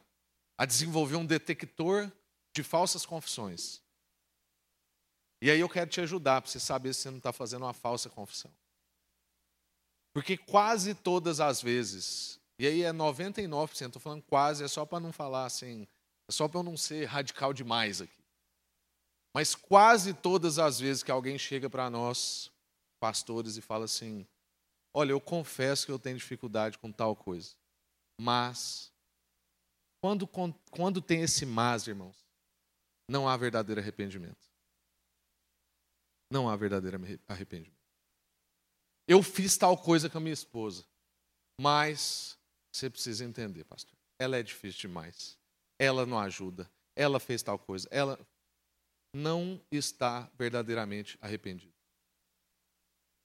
a 0.57 0.65
desenvolver 0.65 1.15
um 1.15 1.25
detector 1.25 2.11
de 2.53 2.63
falsas 2.63 3.05
confissões. 3.05 3.81
E 5.41 5.49
aí 5.49 5.59
eu 5.59 5.69
quero 5.69 5.89
te 5.89 6.01
ajudar 6.01 6.41
para 6.41 6.51
você 6.51 6.59
saber 6.59 6.93
se 6.93 7.01
você 7.01 7.09
não 7.09 7.17
está 7.17 7.31
fazendo 7.31 7.63
uma 7.63 7.73
falsa 7.73 8.09
confissão. 8.09 8.51
Porque 10.13 10.37
quase 10.37 10.93
todas 10.93 11.39
as 11.39 11.61
vezes, 11.61 12.39
e 12.59 12.67
aí 12.67 12.83
é 12.83 12.91
99%, 12.91 13.87
estou 13.87 14.01
falando 14.01 14.23
quase, 14.23 14.63
é 14.63 14.67
só 14.67 14.85
para 14.85 14.99
não 14.99 15.13
falar 15.13 15.45
assim, 15.45 15.87
é 16.27 16.31
só 16.31 16.47
para 16.47 16.59
eu 16.59 16.63
não 16.63 16.75
ser 16.75 17.05
radical 17.05 17.53
demais 17.53 18.01
aqui. 18.01 18.21
Mas 19.33 19.55
quase 19.55 20.13
todas 20.13 20.59
as 20.59 20.79
vezes 20.79 21.03
que 21.03 21.11
alguém 21.11 21.37
chega 21.37 21.69
para 21.69 21.89
nós, 21.89 22.51
pastores, 22.99 23.55
e 23.55 23.61
fala 23.61 23.85
assim: 23.85 24.27
Olha, 24.93 25.11
eu 25.11 25.21
confesso 25.21 25.85
que 25.85 25.91
eu 25.91 25.99
tenho 25.99 26.17
dificuldade 26.17 26.77
com 26.77 26.91
tal 26.91 27.15
coisa. 27.15 27.55
Mas, 28.19 28.91
quando, 30.01 30.27
quando 30.69 31.01
tem 31.01 31.21
esse 31.21 31.45
mas, 31.45 31.87
irmãos, 31.87 32.17
não 33.07 33.27
há 33.27 33.37
verdadeiro 33.37 33.79
arrependimento. 33.79 34.51
Não 36.29 36.49
há 36.49 36.55
verdadeiro 36.55 36.99
arrependimento. 37.27 37.80
Eu 39.07 39.21
fiz 39.23 39.57
tal 39.57 39.77
coisa 39.77 40.09
com 40.09 40.17
a 40.17 40.21
minha 40.21 40.33
esposa, 40.33 40.85
mas 41.59 42.37
você 42.71 42.89
precisa 42.89 43.25
entender, 43.25 43.63
pastor. 43.65 43.97
Ela 44.17 44.37
é 44.37 44.43
difícil 44.43 44.81
demais. 44.81 45.37
Ela 45.79 46.05
não 46.05 46.19
ajuda. 46.19 46.69
Ela 46.95 47.19
fez 47.19 47.41
tal 47.41 47.57
coisa. 47.57 47.87
Ela 47.91 48.19
não 49.13 49.59
está 49.71 50.29
verdadeiramente 50.37 51.17
arrependida. 51.21 51.73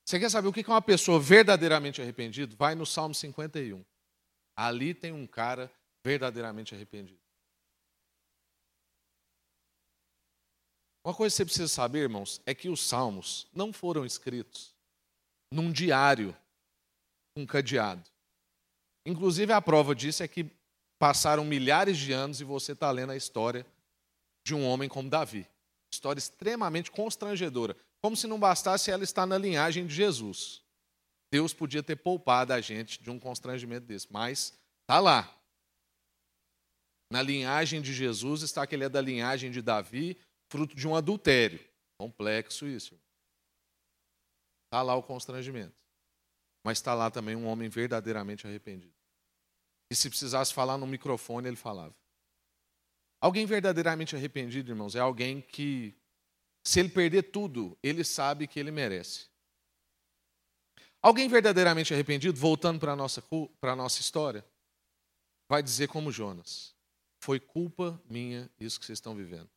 Você 0.04 0.18
quer 0.20 0.30
saber 0.30 0.48
o 0.48 0.52
que 0.52 0.60
é 0.60 0.68
uma 0.68 0.82
pessoa 0.82 1.20
verdadeiramente 1.20 2.00
arrependida? 2.00 2.54
Vai 2.56 2.74
no 2.74 2.86
Salmo 2.86 3.14
51. 3.14 3.84
Ali 4.56 4.94
tem 4.94 5.12
um 5.12 5.26
cara 5.26 5.70
verdadeiramente 6.04 6.74
arrependido. 6.74 7.20
Uma 11.04 11.14
coisa 11.14 11.32
que 11.32 11.36
você 11.36 11.44
precisa 11.44 11.68
saber, 11.68 12.00
irmãos, 12.00 12.40
é 12.46 12.54
que 12.54 12.68
os 12.68 12.80
salmos 12.80 13.46
não 13.52 13.72
foram 13.72 14.04
escritos 14.04 14.75
num 15.52 15.70
diário, 15.70 16.36
um 17.36 17.46
cadeado. 17.46 18.02
Inclusive, 19.06 19.52
a 19.52 19.62
prova 19.62 19.94
disso 19.94 20.22
é 20.22 20.28
que 20.28 20.50
passaram 20.98 21.44
milhares 21.44 21.96
de 21.96 22.12
anos 22.12 22.40
e 22.40 22.44
você 22.44 22.72
está 22.72 22.90
lendo 22.90 23.12
a 23.12 23.16
história 23.16 23.66
de 24.44 24.54
um 24.54 24.66
homem 24.66 24.88
como 24.88 25.10
Davi. 25.10 25.46
História 25.92 26.18
extremamente 26.18 26.90
constrangedora. 26.90 27.76
Como 28.02 28.16
se 28.16 28.26
não 28.26 28.38
bastasse 28.38 28.90
ela 28.90 29.04
estar 29.04 29.26
na 29.26 29.38
linhagem 29.38 29.86
de 29.86 29.94
Jesus. 29.94 30.62
Deus 31.32 31.52
podia 31.52 31.82
ter 31.82 31.96
poupado 31.96 32.52
a 32.52 32.60
gente 32.60 33.02
de 33.02 33.10
um 33.10 33.18
constrangimento 33.18 33.86
desse, 33.86 34.06
mas 34.10 34.58
está 34.82 35.00
lá. 35.00 35.32
Na 37.10 37.22
linhagem 37.22 37.80
de 37.80 37.92
Jesus 37.92 38.42
está 38.42 38.66
que 38.66 38.74
ele 38.74 38.84
é 38.84 38.88
da 38.88 39.00
linhagem 39.00 39.50
de 39.50 39.62
Davi, 39.62 40.16
fruto 40.50 40.74
de 40.74 40.86
um 40.86 40.96
adultério. 40.96 41.60
Complexo 41.98 42.66
isso. 42.66 42.98
Está 44.76 44.82
lá 44.82 44.94
o 44.94 45.02
constrangimento. 45.02 45.74
Mas 46.62 46.76
está 46.76 46.92
lá 46.92 47.10
também 47.10 47.34
um 47.34 47.46
homem 47.46 47.66
verdadeiramente 47.66 48.46
arrependido. 48.46 48.92
E 49.90 49.96
se 49.96 50.10
precisasse 50.10 50.52
falar 50.52 50.76
no 50.76 50.86
microfone, 50.86 51.48
ele 51.48 51.56
falava. 51.56 51.94
Alguém 53.18 53.46
verdadeiramente 53.46 54.14
arrependido, 54.14 54.70
irmãos, 54.70 54.94
é 54.94 55.00
alguém 55.00 55.40
que, 55.40 55.94
se 56.62 56.78
ele 56.78 56.90
perder 56.90 57.22
tudo, 57.22 57.78
ele 57.82 58.04
sabe 58.04 58.46
que 58.46 58.60
ele 58.60 58.70
merece. 58.70 59.28
Alguém 61.00 61.26
verdadeiramente 61.26 61.94
arrependido, 61.94 62.38
voltando 62.38 62.78
para 62.78 62.92
a 62.92 62.96
nossa, 62.96 63.24
para 63.58 63.74
nossa 63.74 64.02
história, 64.02 64.44
vai 65.48 65.62
dizer 65.62 65.88
como 65.88 66.12
Jonas: 66.12 66.74
Foi 67.18 67.40
culpa 67.40 67.98
minha 68.10 68.50
isso 68.60 68.78
que 68.78 68.84
vocês 68.84 68.98
estão 68.98 69.14
vivendo. 69.14 69.48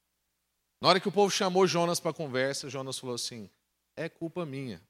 Na 0.79 0.87
hora 0.87 0.99
que 1.01 1.09
o 1.09 1.11
povo 1.11 1.29
chamou 1.29 1.67
Jonas 1.67 1.99
para 1.99 2.11
a 2.11 2.13
conversa, 2.13 2.69
Jonas 2.69 2.97
falou 2.97 3.15
assim: 3.15 3.49
É 3.97 4.07
culpa 4.07 4.45
minha. 4.45 4.81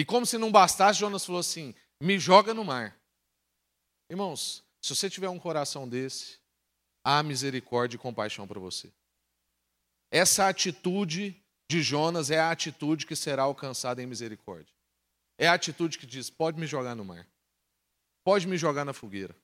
E 0.00 0.04
como 0.04 0.24
se 0.24 0.38
não 0.38 0.50
bastasse, 0.50 0.98
Jonas 0.98 1.26
falou 1.26 1.40
assim: 1.40 1.74
Me 2.00 2.18
joga 2.18 2.54
no 2.54 2.64
mar. 2.64 2.98
Irmãos, 4.08 4.64
se 4.80 4.96
você 4.96 5.10
tiver 5.10 5.28
um 5.28 5.38
coração 5.38 5.86
desse, 5.86 6.38
há 7.04 7.22
misericórdia 7.22 7.96
e 7.96 7.98
compaixão 7.98 8.48
para 8.48 8.58
você. 8.58 8.90
Essa 10.10 10.48
atitude 10.48 11.38
de 11.70 11.82
Jonas 11.82 12.30
é 12.30 12.40
a 12.40 12.50
atitude 12.50 13.04
que 13.04 13.14
será 13.14 13.42
alcançada 13.42 14.02
em 14.02 14.06
misericórdia. 14.06 14.74
É 15.36 15.46
a 15.46 15.52
atitude 15.52 15.98
que 15.98 16.06
diz: 16.06 16.30
pode 16.30 16.58
me 16.58 16.66
jogar 16.66 16.94
no 16.94 17.04
mar, 17.04 17.28
pode 18.24 18.46
me 18.46 18.56
jogar 18.56 18.86
na 18.86 18.94
fogueira, 18.94 19.36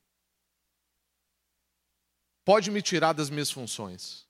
pode 2.46 2.70
me 2.70 2.80
tirar 2.80 3.12
das 3.12 3.28
minhas 3.28 3.50
funções. 3.50 4.26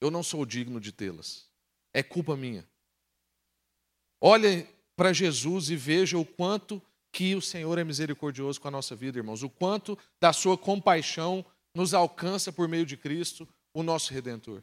Eu 0.00 0.08
não 0.08 0.22
sou 0.22 0.46
digno 0.46 0.80
de 0.80 0.92
tê-las. 0.92 1.50
É 1.92 2.00
culpa 2.00 2.36
minha. 2.36 2.64
Olhe 4.20 4.72
para 4.96 5.12
Jesus 5.12 5.70
e 5.70 5.76
veja 5.76 6.18
o 6.18 6.24
quanto 6.24 6.82
que 7.12 7.34
o 7.34 7.42
Senhor 7.42 7.78
é 7.78 7.84
misericordioso 7.84 8.60
com 8.60 8.68
a 8.68 8.72
nossa 8.72 8.96
vida, 8.96 9.18
irmãos. 9.18 9.42
O 9.42 9.50
quanto 9.50 9.98
da 10.20 10.32
sua 10.32 10.58
compaixão 10.58 11.44
nos 11.74 11.94
alcança 11.94 12.52
por 12.52 12.68
meio 12.68 12.86
de 12.86 12.96
Cristo, 12.96 13.48
o 13.72 13.82
nosso 13.82 14.12
redentor. 14.12 14.62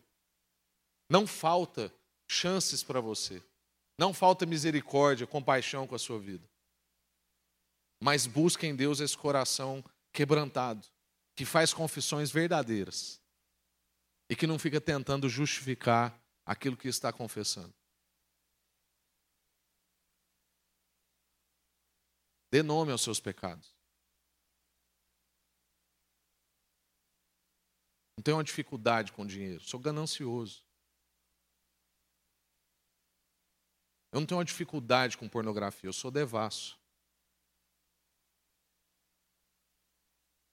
Não 1.09 1.27
falta 1.27 1.93
chances 2.29 2.83
para 2.83 3.01
você. 3.01 3.41
Não 3.97 4.13
falta 4.13 4.45
misericórdia, 4.45 5.27
compaixão 5.27 5.85
com 5.85 5.95
a 5.95 5.99
sua 5.99 6.19
vida. 6.19 6.49
Mas 8.01 8.25
busca 8.25 8.65
em 8.65 8.75
Deus 8.75 8.99
esse 8.99 9.17
coração 9.17 9.83
quebrantado, 10.11 10.87
que 11.35 11.45
faz 11.45 11.73
confissões 11.73 12.31
verdadeiras 12.31 13.21
e 14.29 14.35
que 14.35 14.47
não 14.47 14.57
fica 14.57 14.81
tentando 14.81 15.29
justificar 15.29 16.19
aquilo 16.45 16.77
que 16.77 16.87
está 16.87 17.13
confessando. 17.13 17.73
Dê 22.51 22.61
nome 22.61 22.91
aos 22.91 23.01
seus 23.01 23.19
pecados. 23.19 23.73
Não 28.17 28.23
tenho 28.23 28.37
uma 28.37 28.43
dificuldade 28.43 29.13
com 29.13 29.25
dinheiro, 29.25 29.63
sou 29.63 29.79
ganancioso. 29.79 30.63
Eu 34.11 34.19
não 34.19 34.27
tenho 34.27 34.37
uma 34.37 34.45
dificuldade 34.45 35.17
com 35.17 35.29
pornografia, 35.29 35.87
eu 35.87 35.93
sou 35.93 36.11
devasso. 36.11 36.77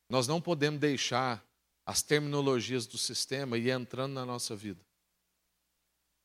Nós 0.08 0.28
não 0.28 0.40
podemos 0.40 0.80
deixar 0.80 1.44
as 1.84 2.00
terminologias 2.00 2.86
do 2.86 2.96
sistema 2.96 3.58
ir 3.58 3.70
entrando 3.70 4.14
na 4.14 4.24
nossa 4.24 4.54
vida. 4.54 4.82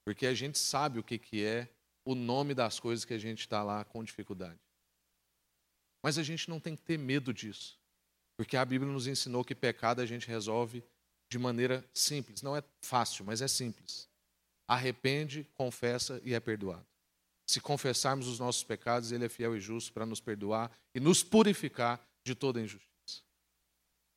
Porque 0.05 0.27
a 0.27 0.33
gente 0.33 0.59
sabe 0.59 0.99
o 0.99 1.03
que, 1.03 1.17
que 1.17 1.43
é 1.43 1.67
o 2.05 2.13
nome 2.13 2.53
das 2.53 2.79
coisas 2.79 3.03
que 3.03 3.13
a 3.13 3.17
gente 3.17 3.39
está 3.39 3.63
lá 3.63 3.83
com 3.83 4.03
dificuldade. 4.03 4.59
Mas 6.03 6.17
a 6.17 6.23
gente 6.23 6.49
não 6.49 6.59
tem 6.59 6.75
que 6.75 6.81
ter 6.81 6.99
medo 6.99 7.33
disso. 7.33 7.79
Porque 8.35 8.57
a 8.57 8.65
Bíblia 8.65 8.91
nos 8.91 9.07
ensinou 9.07 9.43
que 9.45 9.55
pecado 9.55 10.01
a 10.01 10.05
gente 10.05 10.27
resolve 10.27 10.83
de 11.29 11.39
maneira 11.39 11.83
simples. 11.93 12.41
Não 12.41 12.57
é 12.57 12.63
fácil, 12.81 13.23
mas 13.23 13.41
é 13.41 13.47
simples. 13.47 14.09
Arrepende, 14.67 15.47
confessa 15.55 16.21
e 16.23 16.33
é 16.33 16.39
perdoado. 16.39 16.85
Se 17.47 17.61
confessarmos 17.61 18.27
os 18.27 18.39
nossos 18.39 18.63
pecados, 18.63 19.11
Ele 19.11 19.25
é 19.25 19.29
fiel 19.29 19.55
e 19.55 19.59
justo 19.59 19.93
para 19.93 20.05
nos 20.05 20.19
perdoar 20.19 20.71
e 20.93 20.99
nos 20.99 21.23
purificar 21.23 22.05
de 22.23 22.35
toda 22.35 22.59
injustiça. 22.59 23.21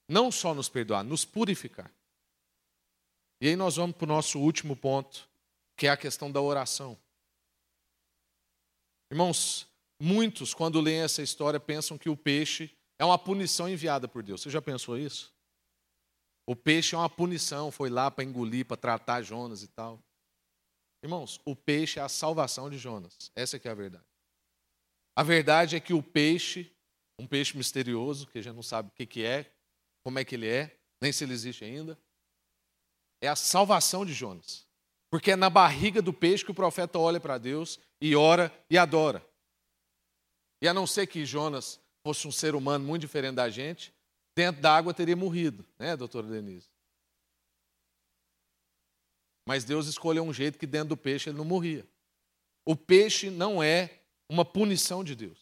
Não 0.08 0.30
só 0.32 0.54
nos 0.54 0.68
perdoar, 0.68 1.04
nos 1.04 1.24
purificar. 1.24 1.90
E 3.40 3.48
aí 3.48 3.56
nós 3.56 3.76
vamos 3.76 3.96
para 3.96 4.04
o 4.04 4.08
nosso 4.08 4.40
último 4.40 4.74
ponto, 4.74 5.28
que 5.76 5.86
é 5.86 5.90
a 5.90 5.96
questão 5.96 6.32
da 6.32 6.40
oração. 6.40 6.98
Irmãos, 9.10 9.68
muitos, 10.00 10.54
quando 10.54 10.80
leem 10.80 11.00
essa 11.00 11.22
história, 11.22 11.60
pensam 11.60 11.98
que 11.98 12.08
o 12.08 12.16
peixe 12.16 12.70
é 12.98 13.04
uma 13.04 13.18
punição 13.18 13.68
enviada 13.68 14.08
por 14.08 14.22
Deus. 14.22 14.42
Você 14.42 14.50
já 14.50 14.62
pensou 14.62 14.98
isso? 14.98 15.34
O 16.46 16.54
peixe 16.54 16.94
é 16.94 16.98
uma 16.98 17.10
punição, 17.10 17.72
foi 17.72 17.90
lá 17.90 18.10
para 18.10 18.24
engolir, 18.24 18.64
para 18.64 18.76
tratar 18.76 19.22
Jonas 19.22 19.62
e 19.62 19.68
tal. 19.68 20.00
Irmãos, 21.02 21.40
o 21.44 21.54
peixe 21.54 21.98
é 21.98 22.02
a 22.02 22.08
salvação 22.08 22.70
de 22.70 22.78
Jonas. 22.78 23.30
Essa 23.34 23.56
é 23.56 23.68
a 23.68 23.74
verdade. 23.74 24.04
A 25.16 25.22
verdade 25.22 25.76
é 25.76 25.80
que 25.80 25.92
o 25.92 26.02
peixe, 26.02 26.72
um 27.18 27.26
peixe 27.26 27.56
misterioso, 27.56 28.26
que 28.26 28.38
a 28.38 28.42
gente 28.42 28.54
não 28.54 28.62
sabe 28.62 28.90
o 28.90 29.06
que 29.06 29.24
é, 29.24 29.50
como 30.04 30.18
é 30.18 30.24
que 30.24 30.34
ele 30.36 30.46
é, 30.46 30.78
nem 31.00 31.12
se 31.12 31.24
ele 31.24 31.32
existe 31.32 31.64
ainda, 31.64 31.98
é 33.20 33.28
a 33.28 33.36
salvação 33.36 34.04
de 34.04 34.12
Jonas. 34.12 34.66
Porque 35.10 35.32
é 35.32 35.36
na 35.36 35.50
barriga 35.50 36.02
do 36.02 36.12
peixe 36.12 36.44
que 36.44 36.50
o 36.50 36.54
profeta 36.54 36.98
olha 36.98 37.20
para 37.20 37.38
Deus 37.38 37.80
e 38.00 38.14
ora 38.14 38.52
e 38.68 38.76
adora. 38.76 39.26
E 40.60 40.68
a 40.68 40.74
não 40.74 40.86
ser 40.86 41.06
que 41.06 41.24
Jonas 41.26 41.80
fosse 42.04 42.26
um 42.26 42.32
ser 42.32 42.54
humano 42.54 42.84
muito 42.84 43.02
diferente 43.02 43.34
da 43.34 43.48
gente, 43.50 43.92
dentro 44.34 44.60
da 44.60 44.74
água 44.74 44.94
teria 44.94 45.16
morrido, 45.16 45.66
né, 45.78 45.96
doutora 45.96 46.26
Denise? 46.26 46.68
Mas 49.48 49.64
Deus 49.64 49.86
escolheu 49.86 50.24
um 50.24 50.32
jeito 50.32 50.58
que 50.58 50.66
dentro 50.66 50.90
do 50.90 50.96
peixe 50.96 51.30
ele 51.30 51.38
não 51.38 51.44
morria. 51.44 51.86
O 52.66 52.74
peixe 52.74 53.30
não 53.30 53.62
é 53.62 54.00
uma 54.28 54.44
punição 54.44 55.04
de 55.04 55.14
Deus. 55.14 55.38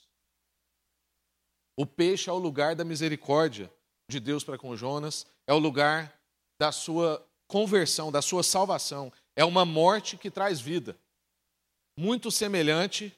O 1.76 1.86
peixe 1.86 2.28
é 2.28 2.32
o 2.32 2.38
lugar 2.38 2.76
da 2.76 2.84
misericórdia 2.84 3.72
de 4.08 4.20
Deus 4.20 4.44
para 4.44 4.58
com 4.58 4.76
Jonas, 4.76 5.26
é 5.46 5.52
o 5.54 5.58
lugar 5.58 6.20
da 6.60 6.70
sua 6.70 7.26
conversão, 7.48 8.12
da 8.12 8.20
sua 8.20 8.42
salvação. 8.42 9.12
É 9.34 9.44
uma 9.44 9.64
morte 9.64 10.16
que 10.16 10.30
traz 10.30 10.60
vida. 10.60 10.96
Muito 11.98 12.30
semelhante 12.30 13.16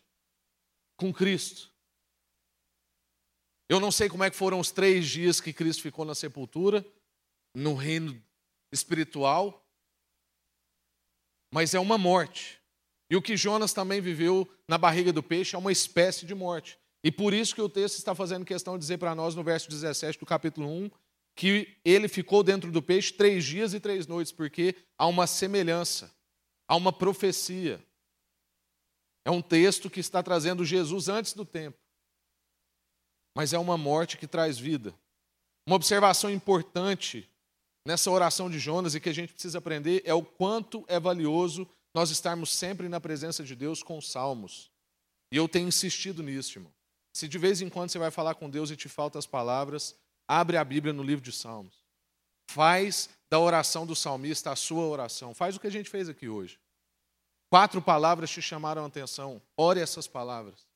com 0.97 1.13
Cristo. 1.13 1.71
Eu 3.69 3.81
não 3.81 3.91
sei 3.91 4.09
como 4.09 4.25
é 4.25 4.31
que 4.31 4.37
foram 4.37 4.61
os 4.61 4.71
três 4.71 5.07
dias 5.09 5.41
que 5.41 5.53
Cristo 5.53 5.83
ficou 5.83 6.05
na 6.05 6.15
sepultura, 6.15 6.87
no 7.55 7.75
reino 7.75 8.23
espiritual, 8.73 9.67
mas 11.53 11.75
é 11.75 11.81
uma 11.81 11.99
morte. 11.99 12.61
E 13.11 13.17
o 13.17 13.23
que 13.23 13.37
Jonas 13.37 13.73
também 13.73 14.01
viveu 14.01 14.49
na 14.69 14.77
barriga 14.77 15.13
do 15.13 15.23
peixe 15.23 15.55
é 15.57 15.59
uma 15.59 15.73
espécie 15.73 16.27
de 16.27 16.35
morte. 16.35 16.79
E 17.03 17.11
por 17.11 17.33
isso 17.33 17.55
que 17.55 17.63
o 17.63 17.69
texto 17.69 17.99
está 17.99 18.15
fazendo 18.15 18.45
questão 18.45 18.75
de 18.75 18.81
dizer 18.81 18.99
para 18.99 19.15
nós 19.15 19.35
no 19.35 19.45
verso 19.45 19.69
17 19.69 20.19
do 20.19 20.27
capítulo 20.27 20.69
1 20.69 20.91
que 21.37 21.77
ele 21.85 22.09
ficou 22.09 22.43
dentro 22.43 22.73
do 22.73 22.83
peixe 22.83 23.13
três 23.13 23.45
dias 23.45 23.75
e 23.75 23.79
três 23.79 24.07
noites, 24.07 24.33
porque 24.33 24.75
há 24.99 25.07
uma 25.07 25.27
semelhança, 25.27 26.11
há 26.67 26.75
uma 26.75 26.93
profecia. 26.93 27.85
É 29.25 29.31
um 29.31 29.43
texto 29.43 29.91
que 29.91 30.01
está 30.01 30.23
trazendo 30.23 30.65
Jesus 30.65 31.09
antes 31.09 31.35
do 31.35 31.45
tempo. 31.45 31.77
Mas 33.37 33.53
é 33.53 33.59
uma 33.59 33.77
morte 33.77 34.17
que 34.17 34.27
traz 34.27 34.59
vida. 34.59 34.95
Uma 35.67 35.77
observação 35.77 36.31
importante 36.31 37.29
nessa 37.87 38.11
oração 38.11 38.49
de 38.49 38.59
Jonas 38.59 38.95
e 38.95 39.01
que 39.01 39.11
a 39.11 39.13
gente 39.13 39.35
precisa 39.35 39.59
aprender 39.59 40.01
é 40.07 40.15
o 40.15 40.23
quanto 40.23 40.87
é 40.89 40.99
valioso 40.99 41.69
nós 41.95 42.09
estarmos 42.09 42.51
sempre 42.51 42.89
na 42.89 42.99
presença 42.99 43.45
de 43.45 43.55
Deus 43.55 43.83
com 43.83 44.01
salmos. 44.01 44.71
E 45.31 45.37
eu 45.37 45.47
tenho 45.47 45.69
insistido 45.69 46.23
nisso, 46.23 46.57
irmão. 46.57 46.73
Se 47.13 47.29
de 47.29 47.37
vez 47.37 47.61
em 47.61 47.69
quando 47.69 47.91
você 47.91 47.99
vai 47.99 48.11
falar 48.11 48.37
com 48.37 48.49
Deus 48.49 48.71
e 48.71 48.77
te 48.77 48.89
faltam 48.89 49.19
as 49.19 49.27
palavras, 49.27 49.95
abre 50.27 50.57
a 50.57 50.65
Bíblia 50.65 50.95
no 50.95 51.03
livro 51.03 51.23
de 51.23 51.33
Salmos. 51.33 51.85
Faz 52.51 53.11
da 53.29 53.39
oração 53.39 53.85
do 53.85 53.95
salmista 53.95 54.51
a 54.51 54.57
sua 54.57 54.87
oração. 54.87 55.35
Faz 55.35 55.57
o 55.57 55.61
que 55.61 55.67
a 55.67 55.71
gente 55.71 55.91
fez 55.91 56.09
aqui 56.09 56.27
hoje. 56.27 56.59
Quatro 57.51 57.83
palavras 57.83 58.31
te 58.31 58.41
chamaram 58.41 58.83
a 58.85 58.87
atenção. 58.87 59.43
Ore 59.59 59.81
essas 59.81 60.09
palavras. 60.09 60.67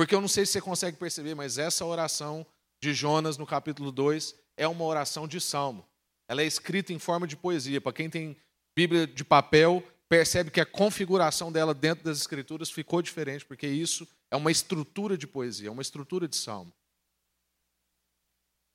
Porque 0.00 0.14
eu 0.14 0.20
não 0.22 0.28
sei 0.28 0.46
se 0.46 0.52
você 0.52 0.62
consegue 0.62 0.96
perceber, 0.96 1.34
mas 1.34 1.58
essa 1.58 1.84
oração 1.84 2.46
de 2.82 2.94
Jonas 2.94 3.36
no 3.36 3.46
capítulo 3.46 3.92
2 3.92 4.34
é 4.56 4.66
uma 4.66 4.82
oração 4.86 5.28
de 5.28 5.38
salmo. 5.38 5.86
Ela 6.26 6.40
é 6.40 6.46
escrita 6.46 6.90
em 6.90 6.98
forma 6.98 7.26
de 7.26 7.36
poesia. 7.36 7.82
Para 7.82 7.92
quem 7.92 8.08
tem 8.08 8.34
Bíblia 8.74 9.06
de 9.06 9.22
papel, 9.22 9.86
percebe 10.08 10.50
que 10.50 10.58
a 10.58 10.64
configuração 10.64 11.52
dela 11.52 11.74
dentro 11.74 12.02
das 12.02 12.16
escrituras 12.16 12.70
ficou 12.70 13.02
diferente, 13.02 13.44
porque 13.44 13.66
isso 13.66 14.08
é 14.30 14.36
uma 14.36 14.50
estrutura 14.50 15.18
de 15.18 15.26
poesia, 15.26 15.68
é 15.68 15.70
uma 15.70 15.82
estrutura 15.82 16.26
de 16.26 16.36
salmo. 16.36 16.72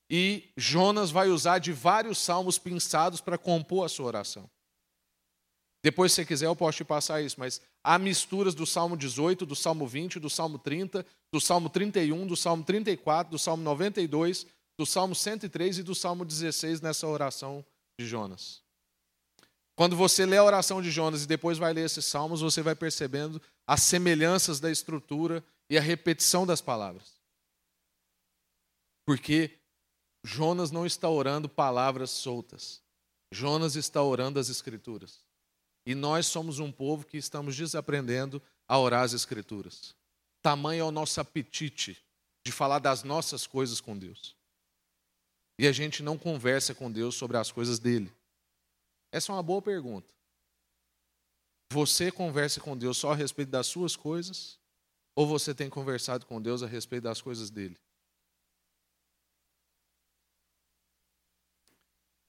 E 0.07 0.51
Jonas 0.55 1.09
vai 1.09 1.29
usar 1.29 1.57
de 1.57 1.73
vários 1.73 2.19
salmos 2.19 2.59
pinçados 2.59 3.19
para 3.19 3.35
compor 3.35 3.83
a 3.83 3.89
sua 3.89 4.05
oração. 4.05 4.47
Depois, 5.85 6.11
se 6.11 6.15
você 6.15 6.25
quiser, 6.25 6.47
eu 6.47 6.55
posso 6.55 6.77
te 6.77 6.83
passar 6.83 7.21
isso, 7.21 7.35
mas 7.39 7.61
há 7.83 7.99
misturas 7.99 8.55
do 8.55 8.65
Salmo 8.65 8.97
18, 8.97 9.45
do 9.45 9.55
Salmo 9.55 9.85
20, 9.85 10.19
do 10.19 10.31
Salmo 10.31 10.57
30, 10.57 11.05
do 11.31 11.39
Salmo 11.39 11.69
31, 11.69 12.25
do 12.25 12.35
Salmo 12.35 12.63
34, 12.63 13.29
do 13.29 13.37
Salmo 13.37 13.61
92, 13.61 14.47
do 14.79 14.83
Salmo 14.83 15.13
103 15.13 15.77
e 15.77 15.83
do 15.83 15.93
Salmo 15.93 16.25
16 16.25 16.81
nessa 16.81 17.05
oração 17.05 17.63
de 17.99 18.07
Jonas. 18.07 18.63
Quando 19.75 19.95
você 19.95 20.25
lê 20.25 20.37
a 20.37 20.43
oração 20.43 20.81
de 20.81 20.89
Jonas 20.89 21.23
e 21.23 21.27
depois 21.27 21.59
vai 21.59 21.71
ler 21.71 21.85
esses 21.85 22.05
salmos, 22.05 22.41
você 22.41 22.63
vai 22.63 22.73
percebendo 22.73 23.39
as 23.67 23.83
semelhanças 23.83 24.59
da 24.59 24.71
estrutura 24.71 25.43
e 25.69 25.77
a 25.77 25.81
repetição 25.81 26.47
das 26.47 26.61
palavras. 26.61 27.21
Porque 29.05 29.51
Jonas 30.23 30.71
não 30.71 30.83
está 30.83 31.07
orando 31.07 31.47
palavras 31.47 32.09
soltas. 32.09 32.81
Jonas 33.31 33.75
está 33.75 34.01
orando 34.01 34.39
as 34.39 34.49
escrituras. 34.49 35.24
E 35.85 35.93
nós 35.93 36.25
somos 36.25 36.59
um 36.59 36.71
povo 36.71 37.05
que 37.05 37.17
estamos 37.17 37.55
desaprendendo 37.55 38.41
a 38.67 38.79
orar 38.79 39.03
as 39.03 39.13
Escrituras. 39.13 39.95
Tamanho 40.41 40.81
é 40.81 40.83
o 40.83 40.91
nosso 40.91 41.19
apetite 41.21 42.03
de 42.43 42.51
falar 42.51 42.79
das 42.79 43.03
nossas 43.03 43.45
coisas 43.45 43.79
com 43.79 43.97
Deus. 43.97 44.35
E 45.57 45.67
a 45.67 45.71
gente 45.71 46.03
não 46.03 46.17
conversa 46.17 46.73
com 46.73 46.91
Deus 46.91 47.15
sobre 47.15 47.37
as 47.37 47.51
coisas 47.51 47.79
dele. 47.79 48.11
Essa 49.11 49.31
é 49.31 49.35
uma 49.35 49.43
boa 49.43 49.61
pergunta. 49.61 50.13
Você 51.71 52.11
conversa 52.11 52.59
com 52.59 52.77
Deus 52.77 52.97
só 52.97 53.11
a 53.11 53.15
respeito 53.15 53.49
das 53.49 53.67
suas 53.67 53.95
coisas? 53.95 54.59
Ou 55.15 55.25
você 55.25 55.55
tem 55.55 55.69
conversado 55.69 56.25
com 56.25 56.41
Deus 56.41 56.61
a 56.61 56.67
respeito 56.67 57.03
das 57.03 57.21
coisas 57.21 57.49
dele? 57.49 57.77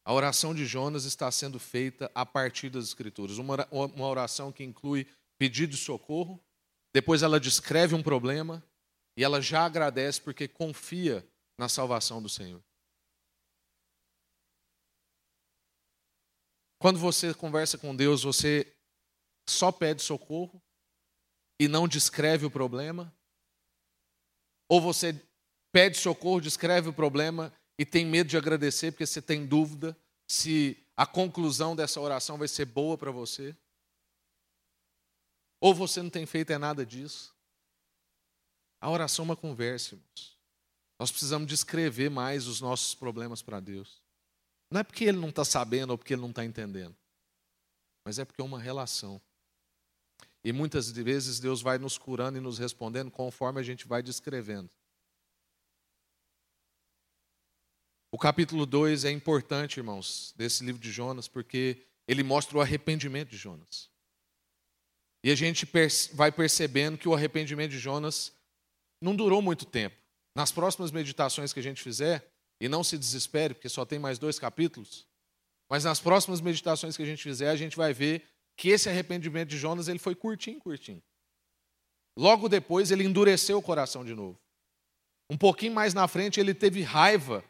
A 0.06 0.12
oração 0.12 0.54
de 0.54 0.64
Jonas 0.64 1.04
está 1.04 1.28
sendo 1.32 1.58
feita 1.58 2.08
a 2.14 2.24
partir 2.24 2.70
das 2.70 2.84
Escrituras. 2.84 3.38
Uma 3.38 4.06
oração 4.06 4.52
que 4.52 4.62
inclui 4.62 5.04
pedido 5.36 5.72
de 5.72 5.76
socorro, 5.76 6.40
depois 6.94 7.24
ela 7.24 7.40
descreve 7.40 7.92
um 7.92 8.02
problema 8.04 8.62
e 9.16 9.24
ela 9.24 9.42
já 9.42 9.66
agradece 9.66 10.20
porque 10.20 10.46
confia 10.46 11.28
na 11.58 11.68
salvação 11.68 12.22
do 12.22 12.28
Senhor. 12.28 12.62
Quando 16.78 17.00
você 17.00 17.34
conversa 17.34 17.76
com 17.76 17.96
Deus, 17.96 18.22
você 18.22 18.72
só 19.48 19.72
pede 19.72 20.02
socorro 20.02 20.62
e 21.60 21.66
não 21.66 21.88
descreve 21.88 22.46
o 22.46 22.50
problema? 22.50 23.12
Ou 24.68 24.80
você 24.80 25.20
pede 25.72 25.98
socorro, 25.98 26.40
descreve 26.40 26.90
o 26.90 26.92
problema 26.92 27.52
e 27.78 27.84
tem 27.84 28.06
medo 28.06 28.28
de 28.28 28.36
agradecer 28.36 28.92
porque 28.92 29.06
você 29.06 29.20
tem 29.20 29.46
dúvida 29.46 29.96
se 30.26 30.76
a 30.96 31.06
conclusão 31.06 31.76
dessa 31.76 32.00
oração 32.00 32.38
vai 32.38 32.48
ser 32.48 32.64
boa 32.64 32.96
para 32.96 33.10
você? 33.10 33.54
Ou 35.60 35.74
você 35.74 36.02
não 36.02 36.10
tem 36.10 36.26
feito 36.26 36.52
é 36.52 36.58
nada 36.58 36.84
disso? 36.84 37.34
A 38.80 38.90
oração 38.90 39.24
é 39.24 39.28
uma 39.28 39.36
conversa, 39.36 39.94
irmãos. 39.94 40.36
Nós 40.98 41.10
precisamos 41.10 41.48
descrever 41.48 42.08
mais 42.08 42.46
os 42.46 42.60
nossos 42.60 42.94
problemas 42.94 43.42
para 43.42 43.60
Deus. 43.60 44.02
Não 44.70 44.80
é 44.80 44.84
porque 44.84 45.04
Ele 45.04 45.18
não 45.18 45.28
está 45.28 45.44
sabendo 45.44 45.90
ou 45.90 45.98
porque 45.98 46.14
Ele 46.14 46.22
não 46.22 46.30
está 46.30 46.44
entendendo, 46.44 46.96
mas 48.04 48.18
é 48.18 48.24
porque 48.24 48.40
é 48.40 48.44
uma 48.44 48.58
relação. 48.58 49.20
E 50.42 50.52
muitas 50.52 50.90
vezes 50.90 51.40
Deus 51.40 51.60
vai 51.60 51.78
nos 51.78 51.98
curando 51.98 52.38
e 52.38 52.40
nos 52.40 52.58
respondendo 52.58 53.10
conforme 53.10 53.60
a 53.60 53.62
gente 53.62 53.86
vai 53.86 54.02
descrevendo. 54.02 54.70
O 58.16 58.18
capítulo 58.18 58.64
2 58.64 59.04
é 59.04 59.10
importante, 59.10 59.76
irmãos, 59.76 60.32
desse 60.38 60.64
livro 60.64 60.80
de 60.80 60.90
Jonas, 60.90 61.28
porque 61.28 61.82
ele 62.08 62.22
mostra 62.22 62.56
o 62.56 62.62
arrependimento 62.62 63.28
de 63.28 63.36
Jonas. 63.36 63.90
E 65.22 65.30
a 65.30 65.34
gente 65.34 65.68
vai 66.14 66.32
percebendo 66.32 66.96
que 66.96 67.10
o 67.10 67.14
arrependimento 67.14 67.72
de 67.72 67.78
Jonas 67.78 68.32
não 69.02 69.14
durou 69.14 69.42
muito 69.42 69.66
tempo. 69.66 69.94
Nas 70.34 70.50
próximas 70.50 70.90
meditações 70.90 71.52
que 71.52 71.60
a 71.60 71.62
gente 71.62 71.82
fizer, 71.82 72.26
e 72.58 72.70
não 72.70 72.82
se 72.82 72.96
desespere, 72.96 73.52
porque 73.52 73.68
só 73.68 73.84
tem 73.84 73.98
mais 73.98 74.18
dois 74.18 74.38
capítulos, 74.38 75.06
mas 75.68 75.84
nas 75.84 76.00
próximas 76.00 76.40
meditações 76.40 76.96
que 76.96 77.02
a 77.02 77.06
gente 77.06 77.22
fizer, 77.22 77.50
a 77.50 77.56
gente 77.56 77.76
vai 77.76 77.92
ver 77.92 78.24
que 78.56 78.70
esse 78.70 78.88
arrependimento 78.88 79.50
de 79.50 79.58
Jonas 79.58 79.88
ele 79.88 79.98
foi 79.98 80.14
curtinho, 80.14 80.58
curtinho. 80.58 81.02
Logo 82.18 82.48
depois, 82.48 82.90
ele 82.90 83.04
endureceu 83.04 83.58
o 83.58 83.62
coração 83.62 84.02
de 84.06 84.14
novo. 84.14 84.40
Um 85.30 85.36
pouquinho 85.36 85.74
mais 85.74 85.92
na 85.92 86.08
frente, 86.08 86.40
ele 86.40 86.54
teve 86.54 86.80
raiva 86.80 87.44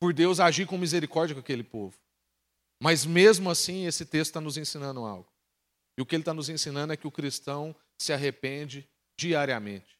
por 0.00 0.14
Deus 0.14 0.40
agir 0.40 0.66
com 0.66 0.78
misericórdia 0.78 1.34
com 1.34 1.40
aquele 1.40 1.62
povo. 1.62 1.96
Mas 2.82 3.04
mesmo 3.04 3.50
assim, 3.50 3.86
esse 3.86 4.06
texto 4.06 4.30
está 4.30 4.40
nos 4.40 4.56
ensinando 4.56 5.04
algo. 5.04 5.30
E 5.96 6.00
o 6.00 6.06
que 6.06 6.16
ele 6.16 6.22
está 6.22 6.32
nos 6.32 6.48
ensinando 6.48 6.94
é 6.94 6.96
que 6.96 7.06
o 7.06 7.10
cristão 7.10 7.76
se 7.98 8.10
arrepende 8.10 8.88
diariamente. 9.18 9.98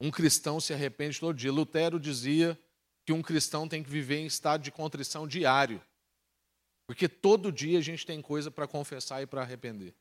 Um 0.00 0.10
cristão 0.10 0.60
se 0.60 0.74
arrepende 0.74 1.20
todo 1.20 1.36
dia. 1.36 1.52
Lutero 1.52 2.00
dizia 2.00 2.60
que 3.04 3.12
um 3.12 3.22
cristão 3.22 3.68
tem 3.68 3.84
que 3.84 3.88
viver 3.88 4.16
em 4.16 4.26
estado 4.26 4.62
de 4.62 4.72
contrição 4.72 5.28
diário. 5.28 5.80
Porque 6.88 7.08
todo 7.08 7.52
dia 7.52 7.78
a 7.78 7.82
gente 7.82 8.04
tem 8.04 8.20
coisa 8.20 8.50
para 8.50 8.66
confessar 8.66 9.22
e 9.22 9.26
para 9.26 9.42
arrepender. 9.42 9.94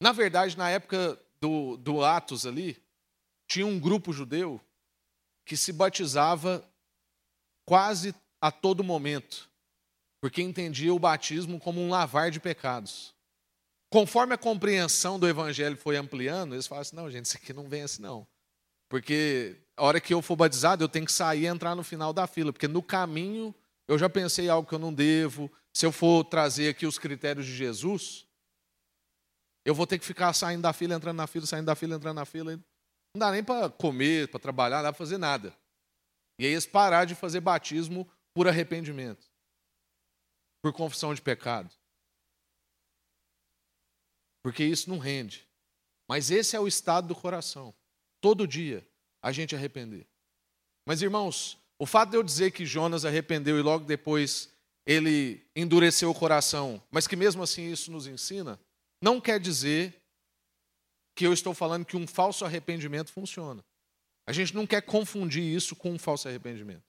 Na 0.00 0.10
verdade, 0.10 0.58
na 0.58 0.68
época 0.68 1.16
do, 1.40 1.76
do 1.76 2.04
Atos 2.04 2.44
ali, 2.44 2.82
tinha 3.46 3.66
um 3.66 3.78
grupo 3.78 4.12
judeu 4.12 4.60
que 5.44 5.56
se 5.56 5.72
batizava 5.72 6.68
quase 7.66 8.14
a 8.40 8.50
todo 8.50 8.84
momento, 8.84 9.48
porque 10.20 10.42
entendia 10.42 10.92
o 10.92 10.98
batismo 10.98 11.60
como 11.60 11.80
um 11.80 11.90
lavar 11.90 12.30
de 12.30 12.40
pecados. 12.40 13.14
Conforme 13.92 14.34
a 14.34 14.38
compreensão 14.38 15.18
do 15.18 15.28
evangelho 15.28 15.76
foi 15.76 15.96
ampliando, 15.96 16.54
eles 16.54 16.66
falaram 16.66 16.82
assim: 16.82 16.96
não, 16.96 17.10
gente, 17.10 17.26
isso 17.26 17.36
aqui 17.36 17.52
não 17.52 17.68
vem 17.68 17.82
assim, 17.82 18.02
não. 18.02 18.26
Porque 18.88 19.56
a 19.76 19.84
hora 19.84 20.00
que 20.00 20.12
eu 20.12 20.22
for 20.22 20.36
batizado, 20.36 20.84
eu 20.84 20.88
tenho 20.88 21.06
que 21.06 21.12
sair 21.12 21.42
e 21.42 21.46
entrar 21.46 21.74
no 21.74 21.82
final 21.82 22.12
da 22.12 22.26
fila, 22.26 22.52
porque 22.52 22.68
no 22.68 22.82
caminho 22.82 23.54
eu 23.88 23.98
já 23.98 24.08
pensei 24.08 24.48
algo 24.48 24.68
que 24.68 24.74
eu 24.74 24.78
não 24.78 24.92
devo. 24.92 25.50
Se 25.74 25.86
eu 25.86 25.92
for 25.92 26.24
trazer 26.24 26.68
aqui 26.68 26.86
os 26.86 26.98
critérios 26.98 27.46
de 27.46 27.54
Jesus, 27.54 28.26
eu 29.64 29.74
vou 29.74 29.86
ter 29.86 29.98
que 29.98 30.04
ficar 30.04 30.32
saindo 30.32 30.62
da 30.62 30.72
fila, 30.72 30.94
entrando 30.94 31.16
na 31.16 31.26
fila, 31.26 31.46
saindo 31.46 31.66
da 31.66 31.74
fila, 31.74 31.96
entrando 31.96 32.16
na 32.16 32.24
fila. 32.24 32.52
Não 32.52 33.18
dá 33.18 33.30
nem 33.30 33.44
para 33.44 33.70
comer, 33.70 34.28
para 34.28 34.40
trabalhar, 34.40 34.76
não 34.76 34.84
dá 34.84 34.92
para 34.92 34.98
fazer 34.98 35.18
nada. 35.18 35.54
E 36.38 36.46
aí 36.46 36.52
eles 36.52 36.66
pararam 36.66 37.06
de 37.06 37.14
fazer 37.14 37.40
batismo 37.40 38.08
por 38.34 38.48
arrependimento, 38.48 39.30
por 40.62 40.72
confissão 40.72 41.14
de 41.14 41.20
pecado. 41.20 41.72
Porque 44.42 44.64
isso 44.64 44.90
não 44.90 44.98
rende. 44.98 45.46
Mas 46.08 46.30
esse 46.30 46.56
é 46.56 46.60
o 46.60 46.66
estado 46.66 47.08
do 47.08 47.14
coração. 47.14 47.74
Todo 48.20 48.46
dia 48.46 48.86
a 49.22 49.30
gente 49.30 49.54
arrepender. 49.54 50.06
Mas 50.86 51.00
irmãos, 51.00 51.58
o 51.78 51.86
fato 51.86 52.10
de 52.10 52.16
eu 52.16 52.22
dizer 52.22 52.50
que 52.50 52.66
Jonas 52.66 53.04
arrependeu 53.04 53.58
e 53.58 53.62
logo 53.62 53.84
depois 53.84 54.52
ele 54.84 55.44
endureceu 55.54 56.10
o 56.10 56.14
coração, 56.14 56.82
mas 56.90 57.06
que 57.06 57.14
mesmo 57.14 57.42
assim 57.42 57.70
isso 57.70 57.90
nos 57.92 58.06
ensina, 58.06 58.58
não 59.00 59.20
quer 59.20 59.38
dizer 59.38 60.00
que 61.14 61.26
eu 61.26 61.32
estou 61.32 61.54
falando 61.54 61.84
que 61.84 61.96
um 61.96 62.06
falso 62.06 62.44
arrependimento 62.44 63.12
funciona. 63.12 63.64
A 64.26 64.32
gente 64.32 64.54
não 64.54 64.66
quer 64.66 64.82
confundir 64.82 65.42
isso 65.42 65.74
com 65.74 65.92
um 65.92 65.98
falso 65.98 66.28
arrependimento. 66.28 66.84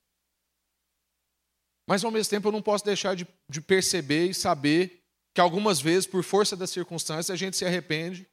Mas 1.87 2.03
ao 2.03 2.11
mesmo 2.11 2.29
tempo 2.29 2.47
eu 2.47 2.51
não 2.51 2.61
posso 2.61 2.85
deixar 2.85 3.15
de, 3.15 3.27
de 3.49 3.61
perceber 3.61 4.27
e 4.27 4.33
saber 4.33 5.03
que 5.33 5.41
algumas 5.41 5.81
vezes, 5.81 6.07
por 6.07 6.23
força 6.23 6.55
das 6.55 6.69
circunstâncias, 6.69 7.31
a 7.31 7.35
gente 7.35 7.57
se 7.57 7.65
arrepende, 7.65 8.27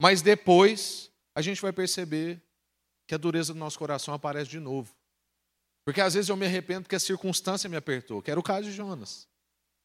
mas 0.00 0.22
depois 0.22 1.10
a 1.34 1.42
gente 1.42 1.60
vai 1.60 1.72
perceber 1.72 2.40
que 3.06 3.14
a 3.14 3.18
dureza 3.18 3.52
do 3.52 3.58
nosso 3.58 3.78
coração 3.78 4.14
aparece 4.14 4.50
de 4.50 4.60
novo. 4.60 4.94
Porque 5.84 6.00
às 6.00 6.14
vezes 6.14 6.28
eu 6.28 6.36
me 6.36 6.46
arrependo 6.46 6.82
porque 6.82 6.94
a 6.96 7.00
circunstância 7.00 7.68
me 7.68 7.76
apertou, 7.76 8.22
que 8.22 8.30
era 8.30 8.38
o 8.38 8.42
caso 8.42 8.68
de 8.68 8.72
Jonas. 8.72 9.28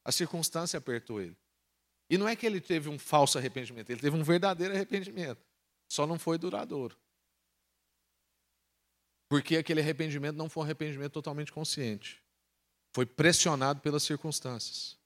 A 0.06 0.12
circunstância 0.12 0.78
apertou 0.78 1.20
ele. 1.20 1.36
E 2.10 2.18
não 2.18 2.28
é 2.28 2.36
que 2.36 2.46
ele 2.46 2.62
teve 2.62 2.88
um 2.88 2.98
falso 2.98 3.38
arrependimento, 3.38 3.90
ele 3.90 4.00
teve 4.00 4.16
um 4.16 4.24
verdadeiro 4.24 4.74
arrependimento. 4.74 5.44
Só 5.90 6.06
não 6.06 6.20
foi 6.20 6.38
duradouro. 6.38 6.96
Porque 9.30 9.58
aquele 9.58 9.82
arrependimento 9.82 10.36
não 10.36 10.50
foi 10.50 10.62
um 10.62 10.66
arrependimento 10.66 11.14
totalmente 11.14 11.52
consciente. 11.52 12.24
Foi 12.96 13.06
pressionado 13.06 13.82
pelas 13.82 14.04
circunstâncias. 14.04 14.98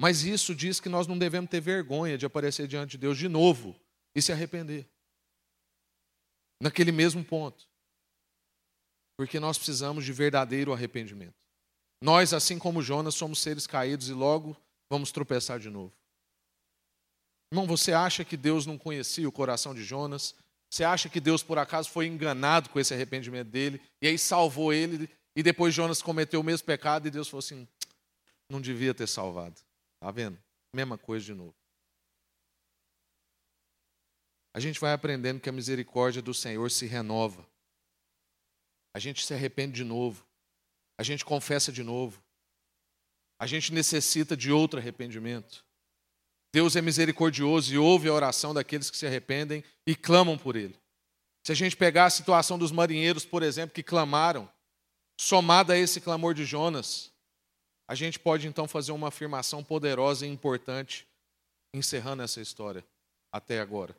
Mas 0.00 0.22
isso 0.22 0.54
diz 0.54 0.80
que 0.80 0.88
nós 0.88 1.06
não 1.06 1.18
devemos 1.18 1.50
ter 1.50 1.60
vergonha 1.60 2.16
de 2.16 2.24
aparecer 2.24 2.66
diante 2.66 2.92
de 2.92 2.98
Deus 2.98 3.18
de 3.18 3.28
novo 3.28 3.78
e 4.14 4.22
se 4.22 4.32
arrepender. 4.32 4.88
Naquele 6.60 6.92
mesmo 6.92 7.24
ponto. 7.24 7.68
Porque 9.16 9.40
nós 9.40 9.58
precisamos 9.58 10.04
de 10.04 10.12
verdadeiro 10.12 10.72
arrependimento. 10.72 11.34
Nós, 12.00 12.32
assim 12.32 12.58
como 12.58 12.82
Jonas, 12.82 13.14
somos 13.14 13.40
seres 13.40 13.66
caídos 13.66 14.08
e 14.08 14.12
logo 14.12 14.56
vamos 14.88 15.10
tropeçar 15.10 15.58
de 15.58 15.68
novo. 15.68 15.92
Irmão, 17.52 17.66
você 17.66 17.92
acha 17.92 18.24
que 18.24 18.36
Deus 18.36 18.66
não 18.66 18.78
conhecia 18.78 19.28
o 19.28 19.32
coração 19.32 19.74
de 19.74 19.82
Jonas? 19.82 20.34
Você 20.70 20.84
acha 20.84 21.08
que 21.08 21.20
Deus, 21.20 21.42
por 21.42 21.58
acaso, 21.58 21.90
foi 21.90 22.06
enganado 22.06 22.68
com 22.68 22.78
esse 22.78 22.92
arrependimento 22.92 23.48
dele 23.48 23.80
e 24.02 24.08
aí 24.08 24.18
salvou 24.18 24.72
ele 24.72 25.08
e 25.34 25.42
depois 25.42 25.74
Jonas 25.74 26.02
cometeu 26.02 26.40
o 26.40 26.44
mesmo 26.44 26.66
pecado 26.66 27.08
e 27.08 27.10
Deus 27.10 27.28
falou 27.28 27.38
assim: 27.38 27.66
não 28.50 28.60
devia 28.60 28.94
ter 28.94 29.06
salvado. 29.06 29.60
Tá 30.00 30.10
vendo? 30.10 30.38
Mesma 30.74 30.98
coisa 30.98 31.24
de 31.24 31.34
novo. 31.34 31.54
A 34.54 34.60
gente 34.60 34.80
vai 34.80 34.92
aprendendo 34.92 35.40
que 35.40 35.48
a 35.48 35.52
misericórdia 35.52 36.20
do 36.20 36.34
Senhor 36.34 36.70
se 36.70 36.86
renova. 36.86 37.46
A 38.94 38.98
gente 38.98 39.24
se 39.24 39.32
arrepende 39.32 39.76
de 39.76 39.84
novo. 39.84 40.26
A 40.98 41.02
gente 41.02 41.24
confessa 41.24 41.70
de 41.70 41.82
novo. 41.82 42.22
A 43.38 43.46
gente 43.46 43.72
necessita 43.72 44.36
de 44.36 44.50
outro 44.50 44.80
arrependimento. 44.80 45.64
Deus 46.52 46.76
é 46.76 46.80
misericordioso 46.80 47.72
e 47.72 47.78
ouve 47.78 48.08
a 48.08 48.12
oração 48.12 48.54
daqueles 48.54 48.90
que 48.90 48.96
se 48.96 49.06
arrependem 49.06 49.62
e 49.86 49.94
clamam 49.94 50.38
por 50.38 50.56
Ele. 50.56 50.78
Se 51.44 51.52
a 51.52 51.54
gente 51.54 51.76
pegar 51.76 52.06
a 52.06 52.10
situação 52.10 52.58
dos 52.58 52.72
marinheiros, 52.72 53.24
por 53.24 53.42
exemplo, 53.42 53.74
que 53.74 53.82
clamaram, 53.82 54.50
somada 55.18 55.74
a 55.74 55.78
esse 55.78 56.00
clamor 56.00 56.34
de 56.34 56.44
Jonas, 56.44 57.12
a 57.86 57.94
gente 57.94 58.18
pode 58.18 58.46
então 58.46 58.68
fazer 58.68 58.92
uma 58.92 59.08
afirmação 59.08 59.64
poderosa 59.64 60.26
e 60.26 60.30
importante, 60.30 61.06
encerrando 61.72 62.22
essa 62.22 62.40
história 62.40 62.84
até 63.32 63.60
agora. 63.60 63.96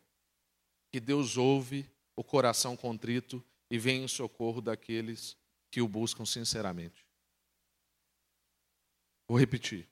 Que 0.91 0.99
Deus 0.99 1.37
ouve 1.37 1.89
o 2.15 2.23
coração 2.23 2.75
contrito 2.75 3.43
e 3.69 3.77
vem 3.77 4.03
em 4.03 4.07
socorro 4.07 4.61
daqueles 4.61 5.37
que 5.71 5.81
o 5.81 5.87
buscam 5.87 6.25
sinceramente. 6.25 7.05
Vou 9.27 9.37
repetir. 9.37 9.87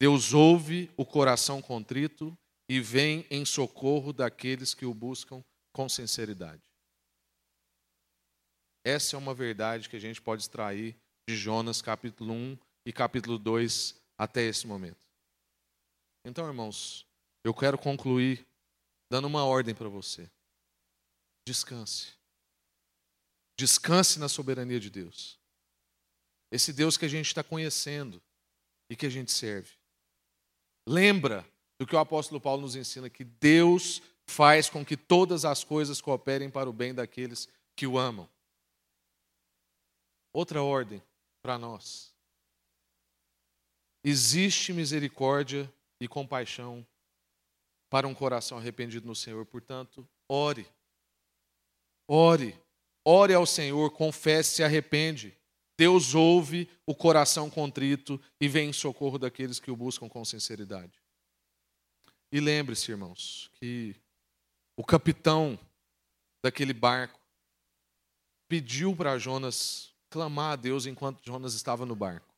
Deus 0.00 0.32
ouve 0.32 0.90
o 0.96 1.04
coração 1.04 1.60
contrito 1.60 2.36
e 2.68 2.80
vem 2.80 3.26
em 3.30 3.44
socorro 3.44 4.12
daqueles 4.12 4.74
que 4.74 4.86
o 4.86 4.94
buscam 4.94 5.44
com 5.72 5.88
sinceridade. 5.88 6.62
Essa 8.84 9.16
é 9.16 9.18
uma 9.18 9.34
verdade 9.34 9.88
que 9.88 9.96
a 9.96 10.00
gente 10.00 10.22
pode 10.22 10.42
extrair 10.42 10.96
de 11.28 11.36
Jonas 11.36 11.82
capítulo 11.82 12.32
1 12.32 12.58
e 12.86 12.92
capítulo 12.92 13.38
2 13.38 14.00
até 14.16 14.42
esse 14.42 14.66
momento. 14.66 15.06
Então, 16.24 16.46
irmãos, 16.46 17.06
eu 17.44 17.52
quero 17.52 17.76
concluir 17.76 18.46
dando 19.10 19.26
uma 19.26 19.44
ordem 19.44 19.74
para 19.74 19.88
você. 19.88 20.30
Descanse. 21.46 22.12
Descanse 23.58 24.18
na 24.18 24.28
soberania 24.28 24.78
de 24.78 24.90
Deus. 24.90 25.38
Esse 26.52 26.72
Deus 26.72 26.96
que 26.96 27.04
a 27.04 27.08
gente 27.08 27.26
está 27.26 27.42
conhecendo 27.42 28.22
e 28.90 28.96
que 28.96 29.06
a 29.06 29.10
gente 29.10 29.32
serve. 29.32 29.77
Lembra 30.88 31.46
do 31.78 31.86
que 31.86 31.94
o 31.94 31.98
apóstolo 31.98 32.40
Paulo 32.40 32.62
nos 32.62 32.74
ensina, 32.74 33.10
que 33.10 33.22
Deus 33.22 34.00
faz 34.26 34.70
com 34.70 34.82
que 34.82 34.96
todas 34.96 35.44
as 35.44 35.62
coisas 35.62 36.00
cooperem 36.00 36.48
para 36.48 36.68
o 36.68 36.72
bem 36.72 36.94
daqueles 36.94 37.46
que 37.76 37.86
o 37.86 37.98
amam. 37.98 38.26
Outra 40.32 40.62
ordem 40.62 41.02
para 41.42 41.58
nós. 41.58 42.14
Existe 44.02 44.72
misericórdia 44.72 45.70
e 46.00 46.08
compaixão 46.08 46.86
para 47.90 48.08
um 48.08 48.14
coração 48.14 48.56
arrependido 48.56 49.06
no 49.06 49.14
Senhor, 49.14 49.44
portanto, 49.44 50.08
ore. 50.26 50.66
Ore. 52.08 52.58
Ore 53.04 53.34
ao 53.34 53.44
Senhor, 53.44 53.90
confesse 53.90 54.62
e 54.62 54.64
arrepende. 54.64 55.37
Deus 55.78 56.12
ouve 56.12 56.68
o 56.84 56.92
coração 56.92 57.48
contrito 57.48 58.20
e 58.40 58.48
vem 58.48 58.70
em 58.70 58.72
socorro 58.72 59.16
daqueles 59.16 59.60
que 59.60 59.70
o 59.70 59.76
buscam 59.76 60.08
com 60.08 60.24
sinceridade. 60.24 61.00
E 62.32 62.40
lembre-se, 62.40 62.90
irmãos, 62.90 63.48
que 63.54 63.94
o 64.76 64.84
capitão 64.84 65.56
daquele 66.42 66.72
barco 66.72 67.20
pediu 68.48 68.94
para 68.96 69.18
Jonas 69.18 69.94
clamar 70.10 70.54
a 70.54 70.56
Deus 70.56 70.84
enquanto 70.84 71.24
Jonas 71.24 71.54
estava 71.54 71.86
no 71.86 71.94
barco. 71.94 72.34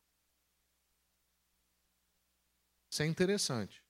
Isso 2.91 3.01
é 3.01 3.07
interessante. 3.07 3.83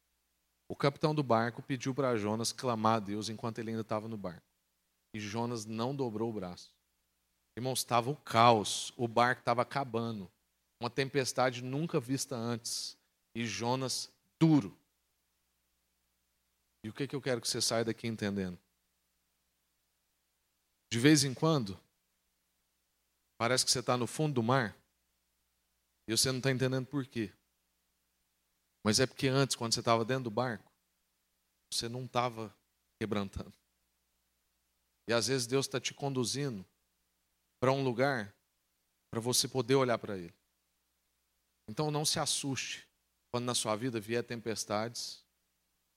O 0.69 0.75
capitão 0.77 1.13
do 1.13 1.23
barco 1.23 1.61
pediu 1.61 1.93
para 1.93 2.15
Jonas 2.15 2.53
clamar 2.53 2.95
a 2.95 2.99
Deus 2.99 3.27
enquanto 3.27 3.59
ele 3.59 3.71
ainda 3.71 3.81
estava 3.81 4.07
no 4.07 4.15
barco. 4.15 4.47
E 5.13 5.19
Jonas 5.19 5.65
não 5.65 5.93
dobrou 5.93 6.29
o 6.29 6.33
braço. 6.33 6.71
Irmãos, 7.55 7.79
estava 7.79 8.09
o 8.09 8.15
caos, 8.15 8.93
o 8.95 9.07
barco 9.07 9.41
estava 9.41 9.61
acabando, 9.61 10.31
uma 10.79 10.89
tempestade 10.89 11.61
nunca 11.61 11.99
vista 11.99 12.35
antes, 12.35 12.97
e 13.35 13.45
Jonas 13.45 14.11
duro. 14.39 14.77
E 16.83 16.89
o 16.89 16.93
que, 16.93 17.07
que 17.07 17.15
eu 17.15 17.21
quero 17.21 17.41
que 17.41 17.47
você 17.47 17.61
saia 17.61 17.85
daqui 17.85 18.07
entendendo? 18.07 18.57
De 20.91 20.99
vez 20.99 21.23
em 21.23 21.33
quando, 21.33 21.79
parece 23.37 23.63
que 23.63 23.71
você 23.71 23.79
está 23.79 23.95
no 23.95 24.07
fundo 24.07 24.35
do 24.35 24.43
mar 24.43 24.75
e 26.07 26.11
você 26.11 26.31
não 26.31 26.39
está 26.39 26.51
entendendo 26.51 26.87
por 26.87 27.05
quê. 27.05 27.31
Mas 28.83 28.99
é 28.99 29.05
porque 29.05 29.27
antes, 29.27 29.55
quando 29.55 29.73
você 29.73 29.79
estava 29.79 30.03
dentro 30.03 30.25
do 30.25 30.31
barco, 30.31 30.71
você 31.71 31.87
não 31.87 32.05
estava 32.05 32.53
quebrantando. 32.99 33.53
E 35.07 35.13
às 35.13 35.27
vezes 35.27 35.45
Deus 35.45 35.67
está 35.67 35.79
te 35.79 35.93
conduzindo 35.93 36.65
para 37.61 37.71
um 37.71 37.83
lugar 37.83 38.35
para 39.11 39.19
você 39.19 39.47
poder 39.47 39.75
olhar 39.75 39.99
para 39.99 40.17
Ele. 40.17 40.33
Então 41.69 41.91
não 41.91 42.03
se 42.03 42.19
assuste 42.19 42.87
quando 43.31 43.45
na 43.45 43.53
sua 43.53 43.75
vida 43.75 43.99
vier 43.99 44.23
tempestades. 44.23 45.23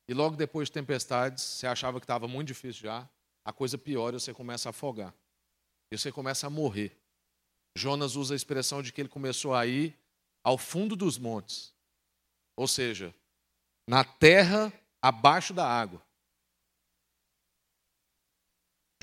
E 0.07 0.13
logo 0.13 0.37
depois 0.37 0.69
de 0.69 0.73
tempestades, 0.73 1.43
você 1.43 1.67
achava 1.67 1.99
que 1.99 2.05
estava 2.05 2.29
muito 2.29 2.49
difícil 2.49 2.83
já, 2.83 3.09
a 3.43 3.53
coisa 3.53 3.79
piora 3.79 4.17
e 4.17 4.21
você 4.21 4.35
começa 4.35 4.69
a 4.69 4.71
afogar. 4.71 5.15
E 5.91 5.97
você 5.97 6.13
começa 6.13 6.47
a 6.47 6.51
morrer. 6.51 7.01
Jonas 7.75 8.15
usa 8.15 8.35
a 8.35 8.37
expressão 8.37 8.83
de 8.83 8.93
que 8.93 9.01
ele 9.01 9.09
começou 9.09 9.55
a 9.55 9.67
ir 9.67 9.99
ao 10.45 10.59
fundo 10.59 10.95
dos 10.95 11.17
montes. 11.17 11.73
Ou 12.57 12.69
seja, 12.69 13.15
na 13.89 14.05
terra 14.05 14.71
abaixo 15.01 15.55
da 15.55 15.67
água. 15.67 16.04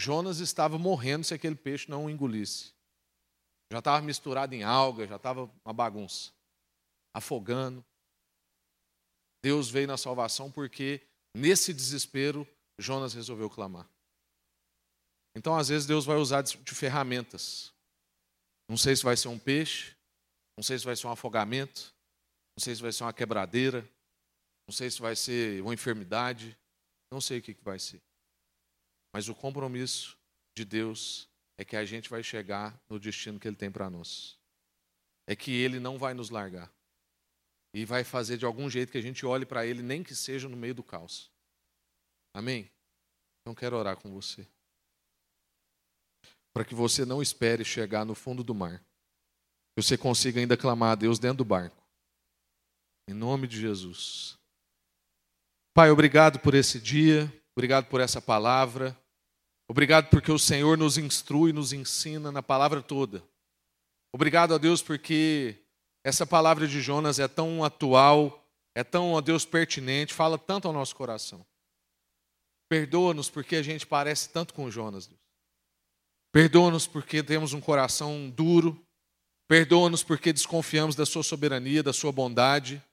Jonas 0.01 0.39
estava 0.39 0.79
morrendo 0.79 1.23
se 1.23 1.31
aquele 1.31 1.53
peixe 1.53 1.87
não 1.87 2.05
o 2.05 2.09
engolisse. 2.09 2.73
Já 3.71 3.77
estava 3.77 4.01
misturado 4.01 4.55
em 4.55 4.63
alga, 4.63 5.05
já 5.05 5.17
estava 5.17 5.43
uma 5.63 5.73
bagunça. 5.73 6.31
Afogando. 7.13 7.85
Deus 9.43 9.69
veio 9.69 9.87
na 9.87 9.97
salvação 9.97 10.51
porque, 10.51 11.01
nesse 11.35 11.71
desespero, 11.71 12.47
Jonas 12.79 13.13
resolveu 13.13 13.47
clamar. 13.47 13.87
Então, 15.35 15.55
às 15.55 15.69
vezes, 15.69 15.85
Deus 15.85 16.03
vai 16.03 16.17
usar 16.17 16.41
de 16.41 16.75
ferramentas. 16.75 17.71
Não 18.67 18.77
sei 18.77 18.95
se 18.95 19.03
vai 19.03 19.15
ser 19.15 19.27
um 19.27 19.37
peixe, 19.37 19.95
não 20.57 20.63
sei 20.63 20.79
se 20.79 20.85
vai 20.85 20.95
ser 20.95 21.05
um 21.05 21.11
afogamento, 21.11 21.93
não 22.57 22.63
sei 22.63 22.75
se 22.75 22.81
vai 22.81 22.91
ser 22.91 23.03
uma 23.03 23.13
quebradeira, 23.13 23.87
não 24.67 24.73
sei 24.73 24.89
se 24.89 24.99
vai 24.99 25.15
ser 25.15 25.61
uma 25.61 25.75
enfermidade, 25.75 26.57
não 27.11 27.21
sei 27.21 27.37
o 27.37 27.41
que 27.41 27.55
vai 27.61 27.77
ser. 27.77 28.01
Mas 29.13 29.27
o 29.27 29.35
compromisso 29.35 30.17
de 30.55 30.63
Deus 30.63 31.27
é 31.57 31.65
que 31.65 31.75
a 31.75 31.85
gente 31.85 32.09
vai 32.09 32.23
chegar 32.23 32.79
no 32.89 32.99
destino 32.99 33.39
que 33.39 33.47
Ele 33.47 33.55
tem 33.55 33.71
para 33.71 33.89
nós. 33.89 34.39
É 35.27 35.35
que 35.35 35.51
Ele 35.51 35.79
não 35.79 35.97
vai 35.97 36.13
nos 36.13 36.29
largar. 36.29 36.71
E 37.73 37.85
vai 37.85 38.03
fazer 38.03 38.37
de 38.37 38.45
algum 38.45 38.69
jeito 38.69 38.91
que 38.91 38.97
a 38.97 39.01
gente 39.01 39.25
olhe 39.25 39.45
para 39.45 39.65
Ele, 39.65 39.81
nem 39.81 40.03
que 40.03 40.15
seja 40.15 40.49
no 40.49 40.57
meio 40.57 40.75
do 40.75 40.83
caos. 40.83 41.31
Amém? 42.33 42.69
Então 43.41 43.53
quero 43.53 43.77
orar 43.77 43.97
com 43.97 44.11
você. 44.11 44.47
Para 46.53 46.65
que 46.65 46.75
você 46.75 47.05
não 47.05 47.21
espere 47.21 47.63
chegar 47.63 48.05
no 48.05 48.15
fundo 48.15 48.43
do 48.43 48.53
mar. 48.53 48.79
Que 49.73 49.83
você 49.83 49.97
consiga 49.97 50.39
ainda 50.39 50.57
clamar 50.57 50.91
a 50.91 50.95
Deus 50.95 51.17
dentro 51.17 51.37
do 51.37 51.45
barco. 51.45 51.81
Em 53.07 53.13
nome 53.13 53.47
de 53.47 53.59
Jesus. 53.59 54.37
Pai, 55.73 55.89
obrigado 55.89 56.39
por 56.39 56.53
esse 56.53 56.79
dia, 56.79 57.31
obrigado 57.61 57.85
por 57.85 58.01
essa 58.01 58.19
palavra. 58.19 58.97
Obrigado 59.69 60.09
porque 60.09 60.31
o 60.31 60.39
Senhor 60.39 60.75
nos 60.79 60.97
instrui, 60.97 61.53
nos 61.53 61.71
ensina 61.71 62.31
na 62.31 62.41
palavra 62.41 62.81
toda. 62.81 63.23
Obrigado 64.11 64.55
a 64.55 64.57
Deus 64.57 64.81
porque 64.81 65.57
essa 66.03 66.25
palavra 66.25 66.67
de 66.67 66.81
Jonas 66.81 67.19
é 67.19 67.27
tão 67.27 67.63
atual, 67.63 68.43
é 68.75 68.83
tão, 68.83 69.11
ó 69.11 69.21
Deus, 69.21 69.45
pertinente, 69.45 70.11
fala 70.11 70.39
tanto 70.39 70.67
ao 70.67 70.73
nosso 70.73 70.95
coração. 70.95 71.45
Perdoa-nos 72.67 73.29
porque 73.29 73.57
a 73.57 73.61
gente 73.61 73.85
parece 73.85 74.29
tanto 74.29 74.55
com 74.55 74.71
Jonas. 74.71 75.07
Perdoa-nos 76.33 76.87
porque 76.87 77.21
temos 77.21 77.53
um 77.53 77.61
coração 77.61 78.27
duro. 78.27 78.83
Perdoa-nos 79.47 80.01
porque 80.01 80.33
desconfiamos 80.33 80.95
da 80.95 81.05
Sua 81.05 81.21
soberania, 81.21 81.83
da 81.83 81.93
Sua 81.93 82.11
bondade. 82.11 82.83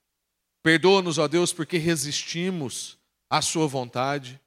Perdoa-nos, 0.62 1.16
ó 1.16 1.26
Deus, 1.26 1.54
porque 1.54 1.78
resistimos 1.78 2.98
à 3.30 3.42
Sua 3.42 3.66
vontade. 3.66 4.40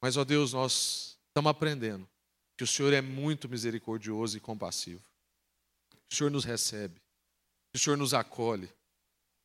Mas, 0.00 0.16
ó 0.16 0.24
Deus, 0.24 0.52
nós 0.52 1.18
estamos 1.28 1.50
aprendendo 1.50 2.08
que 2.56 2.64
o 2.64 2.66
Senhor 2.66 2.92
é 2.92 3.00
muito 3.00 3.48
misericordioso 3.48 4.36
e 4.36 4.40
compassivo. 4.40 5.02
O 6.10 6.14
Senhor 6.14 6.30
nos 6.30 6.44
recebe, 6.44 7.00
que 7.72 7.78
o 7.78 7.78
Senhor 7.78 7.96
nos 7.96 8.14
acolhe, 8.14 8.70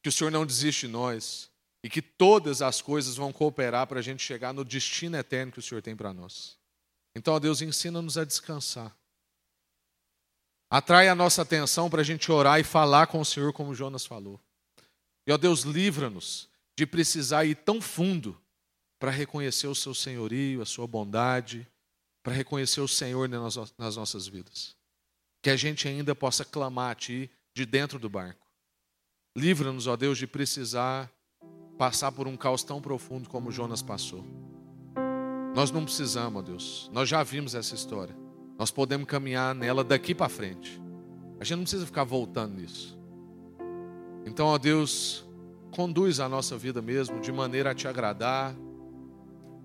que 0.02 0.10
o 0.10 0.12
Senhor 0.12 0.32
não 0.32 0.46
desiste 0.46 0.88
de 0.88 0.94
nós 0.94 1.50
e 1.84 1.90
que 1.90 2.02
todas 2.02 2.62
as 2.62 2.82
coisas 2.82 3.16
vão 3.16 3.32
cooperar 3.32 3.86
para 3.88 4.00
a 4.00 4.02
gente 4.02 4.24
chegar 4.24 4.54
no 4.54 4.66
destino 4.66 5.18
eterno 5.18 5.52
que 5.52 5.60
o 5.60 5.62
Senhor 5.62 5.82
tem 5.82 5.96
para 5.96 6.14
nós. 6.14 6.58
Então, 7.16 7.34
ó 7.34 7.40
Deus, 7.40 7.62
ensina-nos 7.62 8.18
a 8.18 8.26
descansar. 8.26 8.96
Atrai 10.70 11.08
a 11.08 11.16
nossa 11.16 11.42
atenção 11.42 11.90
para 11.90 12.02
a 12.02 12.04
gente 12.04 12.32
orar 12.32 12.60
e 12.60 12.64
falar 12.64 13.08
com 13.08 13.20
o 13.20 13.26
Senhor 13.26 13.54
como 13.54 13.76
Jonas 13.76 14.06
falou. 14.06 14.42
E, 15.28 15.32
ó 15.32 15.38
Deus, 15.38 15.62
livra-nos 15.62 16.50
de 16.78 16.86
precisar 16.86 17.46
ir 17.46 17.56
tão 17.56 17.82
fundo 17.82 18.40
para 19.00 19.12
reconhecer 19.12 19.68
o 19.68 19.76
seu 19.76 19.94
senhorio, 19.94 20.62
a 20.62 20.66
sua 20.66 20.88
bondade, 20.88 21.68
para 22.24 22.34
reconhecer 22.34 22.82
o 22.82 22.88
Senhor 22.88 23.30
nas 23.30 23.96
nossas 23.96 24.28
vidas. 24.28 24.76
Que 25.44 25.50
a 25.50 25.56
gente 25.56 25.88
ainda 25.88 26.16
possa 26.16 26.44
clamar 26.44 26.92
a 26.92 26.96
Ti 26.96 27.30
de 27.54 27.66
dentro 27.66 28.00
do 28.00 28.10
barco. 28.10 28.46
Livra-nos, 29.38 29.86
ó 29.86 29.96
Deus, 29.96 30.18
de 30.18 30.26
precisar 30.26 31.12
passar 31.78 32.12
por 32.12 32.28
um 32.28 32.38
caos 32.38 32.64
tão 32.64 32.82
profundo 32.82 33.30
como 33.30 33.52
Jonas 33.52 33.82
passou. 33.82 34.26
Nós 35.54 35.72
não 35.72 35.86
precisamos, 35.86 36.40
ó 36.40 36.42
Deus. 36.42 36.90
Nós 36.92 37.08
já 37.08 37.22
vimos 37.22 37.54
essa 37.54 37.76
história. 37.76 38.16
Nós 38.58 38.72
podemos 38.72 39.08
caminhar 39.08 39.54
nela 39.54 39.84
daqui 39.84 40.16
para 40.16 40.30
frente. 40.30 40.82
A 41.40 41.44
gente 41.44 41.58
não 41.58 41.64
precisa 41.64 41.86
ficar 41.86 42.06
voltando 42.06 42.56
nisso. 42.56 42.98
Então, 44.26 44.48
ó 44.48 44.58
Deus, 44.58 45.26
conduz 45.72 46.20
a 46.20 46.28
nossa 46.28 46.58
vida 46.58 46.82
mesmo 46.82 47.20
de 47.20 47.32
maneira 47.32 47.72
a 47.72 47.76
te 47.76 47.88
agradar. 47.88 48.56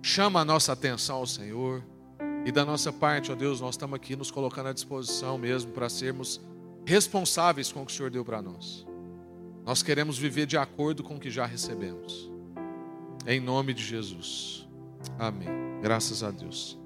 Chama 0.02 0.40
a 0.40 0.44
nossa 0.44 0.72
atenção 0.72 1.16
ao 1.16 1.26
Senhor. 1.26 1.84
E 2.44 2.50
da 2.50 2.64
nossa 2.64 2.92
parte, 2.92 3.30
ó 3.30 3.34
Deus, 3.34 3.60
nós 3.60 3.74
estamos 3.74 3.94
aqui 3.94 4.16
nos 4.16 4.30
colocando 4.30 4.68
à 4.68 4.72
disposição 4.72 5.36
mesmo 5.36 5.72
para 5.72 5.88
sermos 5.88 6.40
responsáveis 6.86 7.70
com 7.70 7.82
o 7.82 7.86
que 7.86 7.92
o 7.92 7.94
Senhor 7.94 8.10
deu 8.10 8.24
para 8.24 8.40
nós. 8.40 8.86
Nós 9.64 9.82
queremos 9.82 10.16
viver 10.16 10.46
de 10.46 10.56
acordo 10.56 11.02
com 11.02 11.16
o 11.16 11.20
que 11.20 11.30
já 11.30 11.44
recebemos. 11.44 12.30
Em 13.26 13.38
nome 13.38 13.74
de 13.74 13.84
Jesus. 13.84 14.66
Amém. 15.18 15.48
Graças 15.82 16.22
a 16.22 16.30
Deus. 16.30 16.79